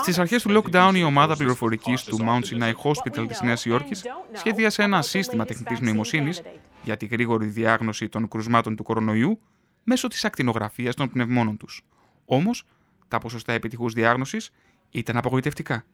[0.02, 4.82] Στις αρχές του lockdown, η ομάδα πληροφορικής του Mount Sinai Hospital της Νέας Υόρκης σχέδιασε
[4.82, 6.42] ένα σύστημα τεχνητής νοημοσύνης
[6.82, 9.40] για τη γρήγορη διάγνωση των κρουσμάτων του κορονοϊού
[9.84, 11.82] μέσω της ακτινογραφίας των πνευμόνων τους.
[12.24, 12.64] Όμως,
[13.08, 14.50] τα ποσοστά επιτυχούς διάγνωσης
[14.90, 15.84] ήταν απογοητευτικά.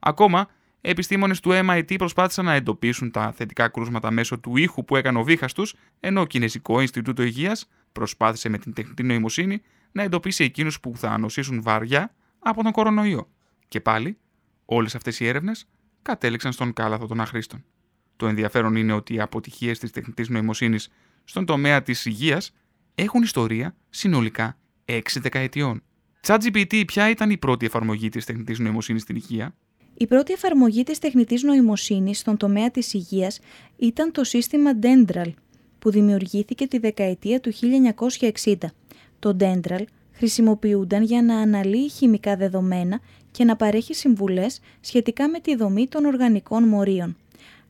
[0.00, 0.48] Ακόμα,
[0.84, 5.22] Επιστήμονες του MIT προσπάθησαν να εντοπίσουν τα θετικά κρούσματα μέσω του ήχου που έκανε ο
[5.22, 10.80] βήχας τους, ενώ ο Κινέζικο Ινστιτούτο Υγείας προσπάθησε με την τεχνητή νοημοσύνη να εντοπίσει εκείνους
[10.80, 13.30] που θα νοσήσουν βαριά από τον κορονοϊό.
[13.68, 14.18] Και πάλι,
[14.64, 15.68] όλες αυτές οι έρευνες
[16.02, 17.64] κατέληξαν στον κάλαθο των αχρήστων.
[18.16, 20.88] Το ενδιαφέρον είναι ότι οι αποτυχίες της τεχνητής νοημοσύνης
[21.24, 22.54] στον τομέα της υγείας
[22.94, 25.82] έχουν ιστορία συνολικά 6 δεκαετιών.
[26.26, 29.54] ChatGPT, ποια ήταν η πρώτη εφαρμογή της τεχνητής νοημοσύνης στην υγεία,
[29.94, 33.40] η πρώτη εφαρμογή της τεχνητής νοημοσύνης στον τομέα της υγείας
[33.76, 35.32] ήταν το σύστημα Dendral,
[35.78, 37.52] που δημιουργήθηκε τη δεκαετία του
[38.44, 38.54] 1960.
[39.22, 45.56] Το Dendral χρησιμοποιούνταν για να αναλύει χημικά δεδομένα και να παρέχει συμβουλές σχετικά με τη
[45.56, 47.16] δομή των οργανικών μορίων.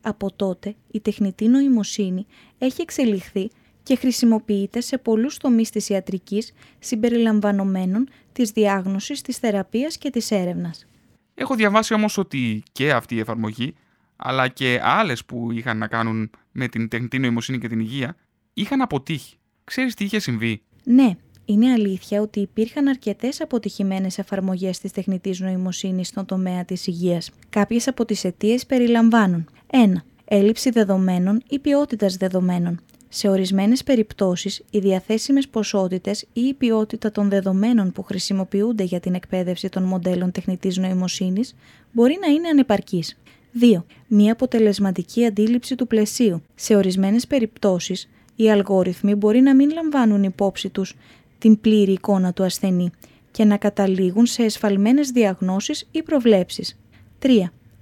[0.01, 2.27] Από τότε, η τεχνητή νοημοσύνη
[2.59, 3.51] έχει εξελιχθεί
[3.83, 10.87] και χρησιμοποιείται σε πολλούς τομείς της ιατρικής συμπεριλαμβανομένων της διάγνωσης, της θεραπείας και της έρευνας.
[11.35, 13.75] Έχω διαβάσει όμως ότι και αυτή η εφαρμογή,
[14.17, 18.17] αλλά και άλλες που είχαν να κάνουν με την τεχνητή νοημοσύνη και την υγεία,
[18.55, 19.37] είχαν αποτύχει.
[19.65, 21.17] Ξέρεις τι είχε συμβεί; Ναι,
[21.53, 27.31] είναι αλήθεια ότι υπήρχαν αρκετές αποτυχημένες εφαρμογές της τεχνητής νοημοσύνης στον τομέα της υγείας.
[27.51, 30.05] Κάποιες από τις αιτίες περιλαμβάνουν 1.
[30.25, 32.81] Έλλειψη δεδομένων ή ποιότητας δεδομένων.
[33.09, 39.15] Σε ορισμένες περιπτώσεις, οι διαθέσιμες ποσότητες ή η ποιότητα των δεδομένων που χρησιμοποιούνται για την
[39.15, 41.55] εκπαίδευση των μοντέλων τεχνητής νοημοσύνης
[41.93, 43.19] μπορεί να είναι ανεπαρκής.
[43.61, 43.85] 2.
[44.07, 46.43] Μία αποτελεσματική αντίληψη του πλαισίου.
[46.55, 50.97] Σε ορισμένες περιπτώσεις, οι αλγόριθμοι μπορεί να μην λαμβάνουν υπόψη τους
[51.43, 52.91] την πλήρη εικόνα του ασθενή
[53.31, 56.79] και να καταλήγουν σε εσφαλμένες διαγνώσεις ή προβλέψεις.
[57.19, 57.29] 3.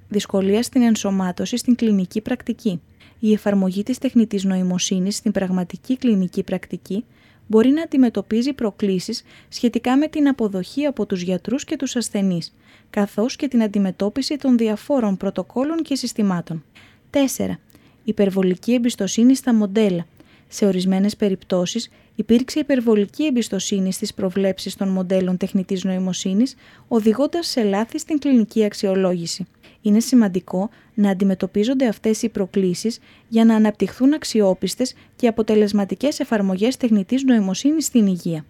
[0.09, 2.81] Δυσκολία στην ενσωμάτωση στην κλινική πρακτική
[3.19, 7.05] η εφαρμογή της τεχνητής νοημοσύνης στην πραγματική κλινική πρακτική
[7.47, 12.55] μπορεί να αντιμετωπίζει προκλήσεις σχετικά με την αποδοχή από τους γιατρούς και τους ασθενείς,
[12.91, 16.65] καθώς και την αντιμετώπιση των διαφόρων πρωτοκόλων και συστημάτων.
[17.11, 17.59] 4.
[18.05, 20.07] Υπερβολική εμπιστοσύνη στα μοντέλα.
[20.53, 26.55] Σε ορισμένες περιπτώσεις υπήρξε υπερβολική εμπιστοσύνη στις προβλέψεις των μοντέλων τεχνητής νοημοσύνης,
[26.89, 29.47] οδηγώντας σε λάθη στην κλινική αξιολόγηση
[29.83, 37.25] είναι σημαντικό να αντιμετωπίζονται αυτές οι προκλήσεις για να αναπτυχθούν αξιόπιστες και αποτελεσματικές εφαρμογές τεχνητής
[37.25, 38.45] νοημοσύνης στην υγεία.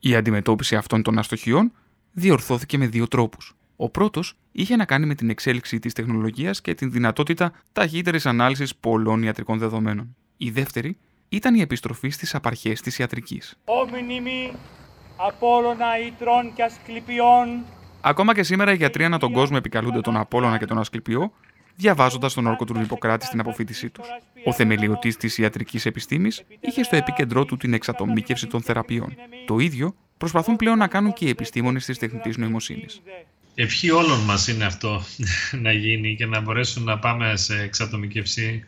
[0.00, 1.72] Η αντιμετώπιση αυτών των αστοχιών
[2.12, 3.56] διορθώθηκε με δύο τρόπους.
[3.76, 8.76] Ο πρώτος είχε να κάνει με την εξέλιξη της τεχνολογίας και την δυνατότητα ταχύτερης ανάλυσης
[8.76, 10.16] πολλών ιατρικών δεδομένων.
[10.36, 10.96] Η δεύτερη
[11.32, 13.54] ήταν η επιστροφή στις απαρχές της ιατρικής.
[15.16, 17.64] Απόλλωνα ήτρων και ασκληπιών
[18.04, 21.32] Ακόμα και σήμερα οι γιατροί ανά τον κόσμο επικαλούνται τον Απόλλωνα και τον Ασκληπιό,
[21.76, 24.06] διαβάζοντας τον όρκο του Ιπποκράτη στην αποφύτισή τους.
[24.44, 29.16] Ο θεμελιωτής της ιατρικής επιστήμης είχε στο επίκεντρό του την εξατομίκευση των θεραπείων.
[29.46, 33.00] Το ίδιο προσπαθούν πλέον να κάνουν και οι επιστήμονες της τεχνητής νοημοσύνης.
[33.54, 35.02] Ευχή όλων μας είναι αυτό
[35.62, 38.64] να γίνει και να μπορέσουν να πάμε σε εξατομικευσή.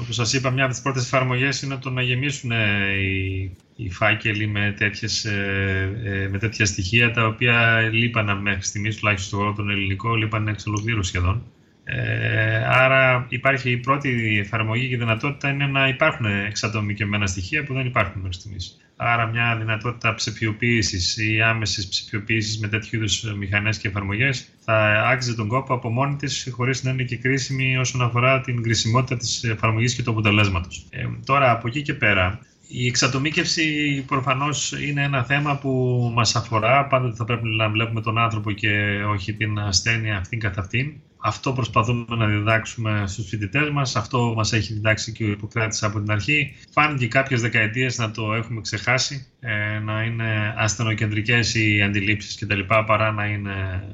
[0.00, 3.90] Όπως σας είπα, μια από τις πρώτες εφαρμογές είναι το να γεμίσουν ε, οι οι
[3.90, 9.52] φάκελοι με, τέτοιες, ε, ε, με τέτοια στοιχεία τα οποία λείπαν μέχρι στιγμής, τουλάχιστον στο
[9.56, 11.42] τον ελληνικό, λείπαν εξ ολοκλήρου σχεδόν.
[11.88, 17.74] Ε, άρα υπάρχει η πρώτη εφαρμογή και η δυνατότητα είναι να υπάρχουν εξατομικευμένα στοιχεία που
[17.74, 18.76] δεν υπάρχουν μέχρι στιγμής.
[18.96, 25.36] Άρα μια δυνατότητα ψηφιοποίησης ή άμεσης ψηφιοποίησης με τέτοιου είδους μηχανές και εφαρμογές θα άξιζε
[25.36, 29.44] τον κόπο από μόνη της χωρίς να είναι και κρίσιμη όσον αφορά την κρισιμότητα της
[29.44, 30.86] εφαρμογής και του αποτελέσματος.
[30.90, 33.64] Ε, τώρα από εκεί και πέρα η εξατομίκευση
[34.06, 35.70] προφανώς είναι ένα θέμα που
[36.14, 36.86] μας αφορά.
[36.86, 40.92] Πάντοτε θα πρέπει να βλέπουμε τον άνθρωπο και όχι την ασθένεια αυτήν καθ' αυτήν.
[41.26, 43.96] Αυτό προσπαθούμε να διδάξουμε στους φοιτητές μας.
[43.96, 46.54] Αυτό μας έχει διδάξει και ο Ιπποκράτης από την αρχή.
[46.70, 52.60] Φάνηκε κάποιες δεκαετίες να το έχουμε ξεχάσει, ε, να είναι ασθενοκεντρικές οι αντιλήψεις κτλ.
[52.86, 53.84] παρά να είναι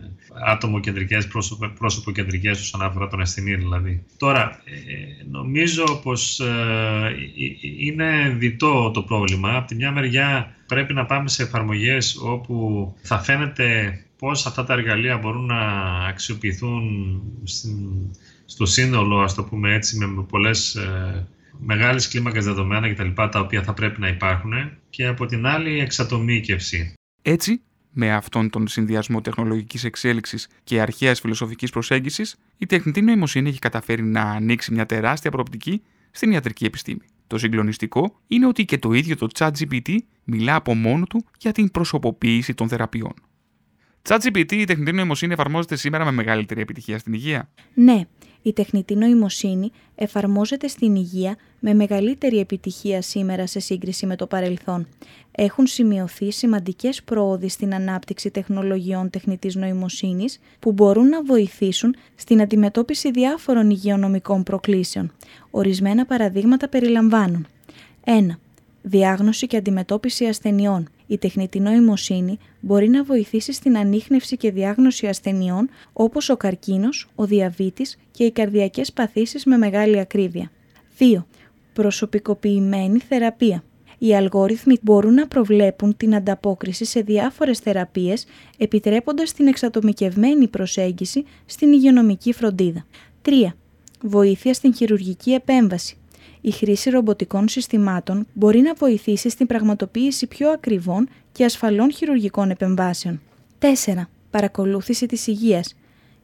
[0.46, 1.28] άτομο-κεντρικές,
[1.78, 4.04] πρόσωπο-κεντρικές όσον αφορά τον ασθενή δηλαδή.
[4.16, 7.14] Τώρα, ε, νομίζω πως ε,
[7.78, 9.56] είναι διτό το πρόβλημα.
[9.56, 14.72] Από τη μια μεριά πρέπει να πάμε σε εφαρμογές όπου θα φαίνεται πώς αυτά τα
[14.72, 15.60] εργαλεία μπορούν να
[16.06, 16.82] αξιοποιηθούν
[18.44, 21.26] στο σύνολο, ας το πούμε έτσι, με πολλές ε,
[21.58, 23.08] μεγάλες κλίμακες δεδομένα κτλ.
[23.14, 24.52] Τα, τα οποία θα πρέπει να υπάρχουν
[24.90, 26.94] και από την άλλη εξατομίκευση.
[27.22, 33.58] Έτσι, με αυτόν τον συνδυασμό τεχνολογικής εξέλιξης και αρχαίας φιλοσοφικής προσέγγισης, η τεχνητή νοημοσύνη έχει
[33.58, 37.02] καταφέρει να ανοίξει μια τεράστια προοπτική στην ιατρική επιστήμη.
[37.26, 41.70] Το συγκλονιστικό είναι ότι και το ίδιο το ChatGPT μιλά από μόνο του για την
[41.70, 43.14] προσωποποίηση των θεραπείων.
[44.08, 47.48] ChatGPT, η τεχνητή νοημοσύνη εφαρμόζεται σήμερα με μεγαλύτερη επιτυχία στην υγεία.
[47.74, 48.00] Ναι,
[48.42, 54.86] η τεχνητή νοημοσύνη εφαρμόζεται στην υγεία με μεγαλύτερη επιτυχία σήμερα σε σύγκριση με το παρελθόν.
[55.30, 63.10] Έχουν σημειωθεί σημαντικές πρόοδοι στην ανάπτυξη τεχνολογιών τεχνητής νοημοσύνης που μπορούν να βοηθήσουν στην αντιμετώπιση
[63.10, 65.12] διάφορων υγειονομικών προκλήσεων.
[65.50, 67.46] Ορισμένα παραδείγματα περιλαμβάνουν
[68.04, 68.10] 1.
[68.82, 70.88] Διάγνωση και αντιμετώπιση ασθενειών.
[71.12, 77.26] Η τεχνητή νοημοσύνη μπορεί να βοηθήσει στην ανείχνευση και διάγνωση ασθενειών όπως ο καρκίνος, ο
[77.26, 80.50] διαβήτης και οι καρδιακές παθήσεις με μεγάλη ακρίβεια.
[80.98, 81.24] 2.
[81.72, 83.64] Προσωπικοποιημένη θεραπεία.
[83.98, 88.26] Οι αλγόριθμοι μπορούν να προβλέπουν την ανταπόκριση σε διάφορες θεραπείες,
[88.58, 92.84] επιτρέποντας την εξατομικευμένη προσέγγιση στην υγειονομική φροντίδα.
[93.22, 93.30] 3.
[94.02, 95.96] Βοήθεια στην χειρουργική επέμβαση
[96.44, 103.20] η χρήση ρομποτικών συστημάτων μπορεί να βοηθήσει στην πραγματοποίηση πιο ακριβών και ασφαλών χειρουργικών επεμβάσεων.
[103.58, 103.66] 4.
[104.30, 105.74] Παρακολούθηση της υγείας.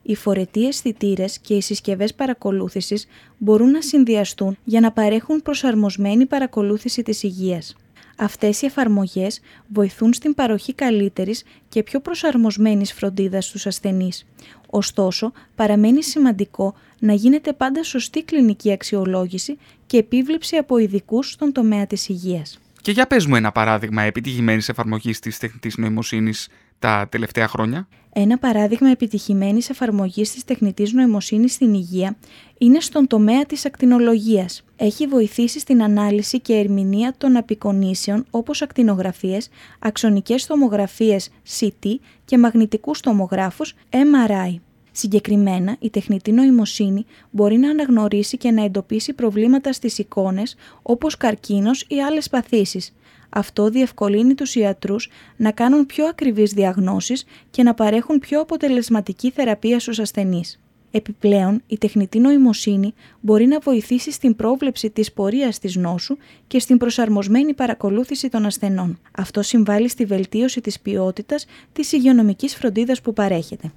[0.02, 3.07] Οι φορετοί αισθητήρε και οι συσκευές παρακολούθησης
[3.38, 7.76] μπορούν να συνδυαστούν για να παρέχουν προσαρμοσμένη παρακολούθηση της υγείας.
[8.20, 14.26] Αυτές οι εφαρμογές βοηθούν στην παροχή καλύτερης και πιο προσαρμοσμένης φροντίδας στους ασθενείς.
[14.70, 21.87] Ωστόσο, παραμένει σημαντικό να γίνεται πάντα σωστή κλινική αξιολόγηση και επίβλεψη από ειδικούς στον τομέα
[21.87, 22.59] της υγείας.
[22.83, 26.48] Και για πες μου ένα παράδειγμα επιτυχημένης εφαρμογής της τεχνητής νοημοσύνης
[26.79, 27.88] τα τελευταία χρόνια.
[28.12, 32.16] Ένα παράδειγμα επιτυχημένης εφαρμογής της τεχνητής νοημοσύνης στην υγεία
[32.59, 34.64] είναι στον τομέα της ακτινολογίας.
[34.77, 39.48] Έχει βοηθήσει στην ανάλυση και ερμηνεία των απεικονίσεων όπως ακτινογραφίες,
[39.79, 44.61] αξονικές τομογραφίες CT και μαγνητικούς τομογράφους MRI.
[44.98, 51.84] Συγκεκριμένα, η τεχνητή νοημοσύνη μπορεί να αναγνωρίσει και να εντοπίσει προβλήματα στις εικόνες όπως καρκίνος
[51.88, 52.94] ή άλλες παθήσεις.
[53.28, 59.80] Αυτό διευκολύνει τους ιατρούς να κάνουν πιο ακριβείς διαγνώσεις και να παρέχουν πιο αποτελεσματική θεραπεία
[59.80, 60.61] στους ασθενείς.
[60.90, 66.76] Επιπλέον, η τεχνητή νοημοσύνη μπορεί να βοηθήσει στην πρόβλεψη της πορείας της νόσου και στην
[66.76, 68.98] προσαρμοσμένη παρακολούθηση των ασθενών.
[69.18, 73.72] Αυτό συμβάλλει στη βελτίωση της ποιότητας της υγειονομικής φροντίδας που παρέχεται.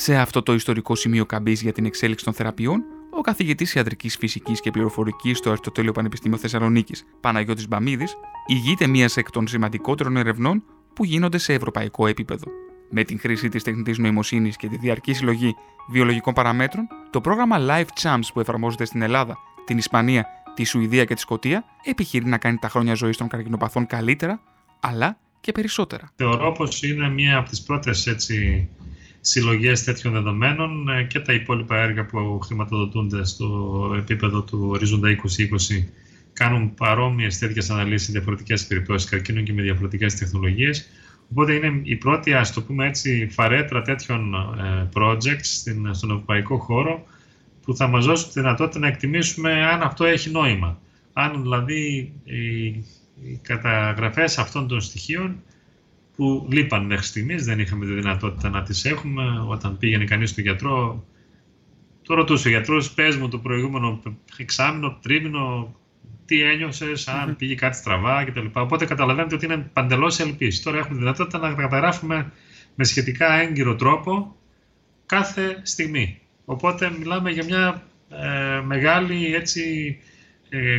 [0.00, 4.60] Σε αυτό το ιστορικό σημείο καμπής για την εξέλιξη των θεραπείων, ο καθηγητής Ιατρικής Φυσικής
[4.60, 8.14] και Πληροφορικής στο Αριστοτέλειο Πανεπιστήμιο Θεσσαλονίκης, Παναγιώτης Μπαμίδης,
[8.46, 10.62] ηγείται μία εκ των σημαντικότερων ερευνών
[10.94, 12.46] που γίνονται σε ευρωπαϊκό επίπεδο.
[12.90, 15.54] Με την χρήση της τεχνητής νοημοσύνης και τη διαρκή συλλογή
[15.88, 21.14] βιολογικών παραμέτρων, το πρόγραμμα Life Champs που εφαρμόζεται στην Ελλάδα, την Ισπανία, τη Σουηδία και
[21.14, 24.40] τη Σκωτία επιχειρεί να κάνει τα χρόνια ζωής των καρκινοπαθών καλύτερα,
[24.80, 26.10] αλλά και περισσότερα.
[26.16, 28.06] Θεωρώ πως είναι μία από τις πρώτες
[29.28, 35.84] συλλογές τέτοιων δεδομένων ε, και τα υπόλοιπα έργα που χρηματοδοτούνται στο επίπεδο του ορίζοντα 2020
[36.32, 40.88] κάνουν παρόμοιες τέτοιες αναλύσεις σε διαφορετικές περιπτώσεις καρκίνων και με διαφορετικές τεχνολογίες.
[41.30, 47.06] Οπότε είναι η πρώτη, ας το πούμε έτσι, φαρέτρα τέτοιων ε, projects στον ευρωπαϊκό χώρο
[47.62, 50.80] που θα μας δώσουν τη δυνατότητα να εκτιμήσουμε αν αυτό έχει νόημα.
[51.12, 52.66] Αν δηλαδή οι,
[53.22, 55.42] οι καταγραφές αυτών των στοιχείων
[56.18, 59.22] που λείπαν μέχρι στιγμής, δεν είχαμε τη δυνατότητα να τις έχουμε.
[59.48, 61.04] Όταν πήγαινε κανείς στον γιατρό,
[62.02, 64.02] το ρωτούσε ο γιατρός, πες μου το προηγούμενο
[64.36, 65.74] εξάμεινο, τρίμηνο,
[66.24, 68.46] τι ένιωσες, αν πήγε κάτι στραβά κτλ.
[68.52, 70.62] Οπότε καταλαβαίνετε ότι είναι παντελώς ελπίση.
[70.62, 72.32] Τώρα έχουμε τη δυνατότητα να καταγράφουμε
[72.74, 74.36] με σχετικά έγκυρο τρόπο
[75.06, 76.20] κάθε στιγμή.
[76.44, 80.17] Οπότε μιλάμε για μια ε, μεγάλη έτσι, ε,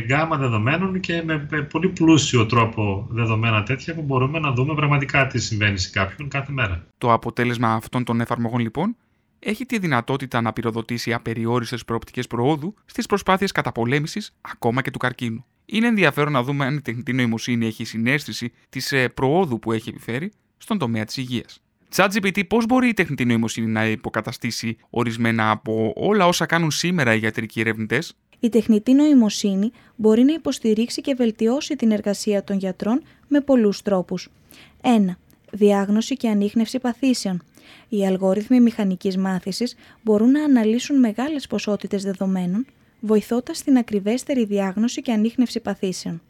[0.04, 5.38] γκάμα δεδομένων και με πολύ πλούσιο τρόπο δεδομένα τέτοια που μπορούμε να δούμε πραγματικά τι
[5.38, 6.86] συμβαίνει σε κάποιον κάθε μέρα.
[6.98, 8.96] Το αποτέλεσμα αυτών των εφαρμογών λοιπόν
[9.38, 15.44] έχει τη δυνατότητα να πυροδοτήσει απεριόριστες προοπτικές προόδου στις προσπάθειες καταπολέμησης ακόμα και του καρκίνου.
[15.64, 19.88] Είναι ενδιαφέρον να δούμε αν η τεχνητή νοημοσύνη έχει συνέστηση της ε, προόδου που έχει
[19.88, 21.62] επιφέρει στον τομέα της υγείας.
[21.94, 27.18] ChatGPT, πώς μπορεί η τεχνητή νοημοσύνη να υποκαταστήσει ορισμένα από όλα όσα κάνουν σήμερα οι
[27.18, 33.40] γιατρικοί ερευνητές, η τεχνητή νοημοσύνη μπορεί να υποστηρίξει και βελτιώσει την εργασία των γιατρών με
[33.40, 34.28] πολλούς τρόπους.
[34.82, 34.88] 1.
[35.52, 37.42] Διάγνωση και ανείχνευση παθήσεων.
[37.88, 42.66] Οι αλγόριθμοι μηχανικής μάθησης μπορούν να αναλύσουν μεγάλες ποσότητες δεδομένων,
[43.00, 46.22] βοηθώντας στην ακριβέστερη διάγνωση και ανείχνευση παθήσεων.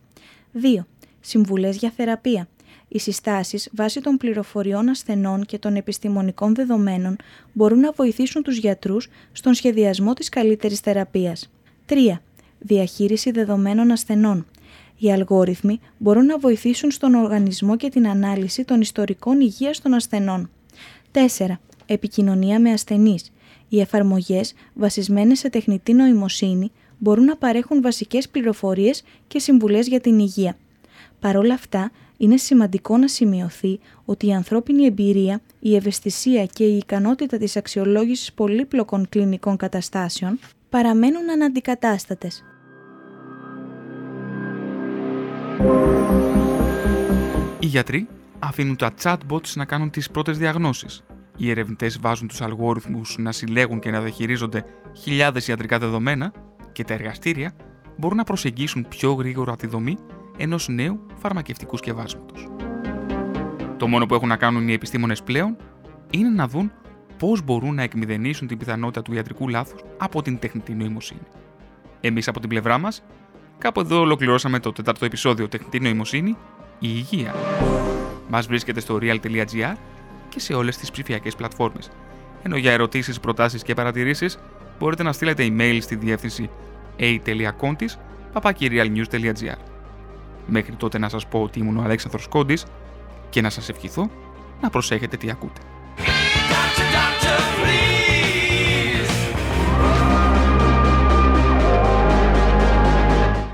[0.52, 0.86] 2.
[1.20, 2.48] Συμβουλές για θεραπεία.
[2.88, 7.16] Οι συστάσεις βάσει των πληροφοριών ασθενών και των επιστημονικών δεδομένων
[7.52, 11.50] μπορούν να βοηθήσουν τους γιατρούς στον σχεδιασμό της καλύτερης θεραπείας.
[11.90, 12.20] 3.
[12.58, 14.46] Διαχείριση δεδομένων ασθενών.
[14.98, 20.50] Οι αλγόριθμοι μπορούν να βοηθήσουν στον οργανισμό και την ανάλυση των ιστορικών υγείας των ασθενών.
[21.12, 21.58] 4.
[21.86, 23.32] Επικοινωνία με ασθενείς.
[23.68, 30.18] Οι εφαρμογές βασισμένες σε τεχνητή νοημοσύνη μπορούν να παρέχουν βασικές πληροφορίες και συμβουλές για την
[30.18, 30.56] υγεία.
[31.20, 36.76] Παρ' όλα αυτά, είναι σημαντικό να σημειωθεί ότι η ανθρώπινη εμπειρία, η ευαισθησία και η
[36.76, 40.38] ικανότητα της αξιολόγησης πολύπλοκων κλινικών καταστάσεων
[40.70, 42.44] παραμένουν αναντικατάστατες.
[47.58, 48.08] Οι γιατροί
[48.38, 51.02] αφήνουν τα chatbots να κάνουν τις πρώτες διαγνώσεις.
[51.36, 54.64] Οι ερευνητές βάζουν τους αλγόριθμους να συλλέγουν και να διαχειρίζονται
[54.96, 56.32] χιλιάδες ιατρικά δεδομένα
[56.72, 57.52] και τα εργαστήρια
[57.96, 59.96] μπορούν να προσεγγίσουν πιο γρήγορα τη δομή
[60.36, 62.48] ενός νέου φαρμακευτικού σκευάσματος.
[63.76, 65.56] Το μόνο που έχουν να κάνουν οι επιστήμονες πλέον
[66.10, 66.72] είναι να δουν
[67.20, 71.26] πώς μπορούν να εκμηδενήσουν την πιθανότητα του ιατρικού λάθους από την τεχνητή νοημοσύνη.
[72.00, 73.02] Εμείς από την πλευρά μας,
[73.58, 76.30] κάπου εδώ ολοκληρώσαμε το τέταρτο επεισόδιο Τεχνητή Νοημοσύνη,
[76.78, 77.34] η Υγεία.
[78.28, 79.74] Μας βρίσκεται στο real.gr
[80.28, 81.90] και σε όλες τις ψηφιακές πλατφόρμες.
[82.42, 84.38] Ενώ για ερωτήσεις, προτάσεις και παρατηρήσεις
[84.78, 86.50] μπορείτε να στείλετε email στη διεύθυνση
[86.98, 87.96] a.contis
[90.46, 92.66] Μέχρι τότε να σας πω ότι ήμουν ο Αλέξανδρος Κόντης
[93.30, 94.10] και να σας ευχηθώ
[94.60, 95.60] να προσέχετε τι ακούτε.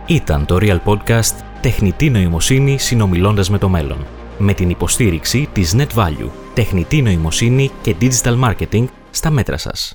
[0.09, 4.07] Ήταν το Real Podcast «Τεχνητή νοημοσύνη συνομιλώντας με το μέλλον»
[4.38, 9.94] με την υποστήριξη της NetValue, τεχνητή νοημοσύνη και digital marketing στα μέτρα σας.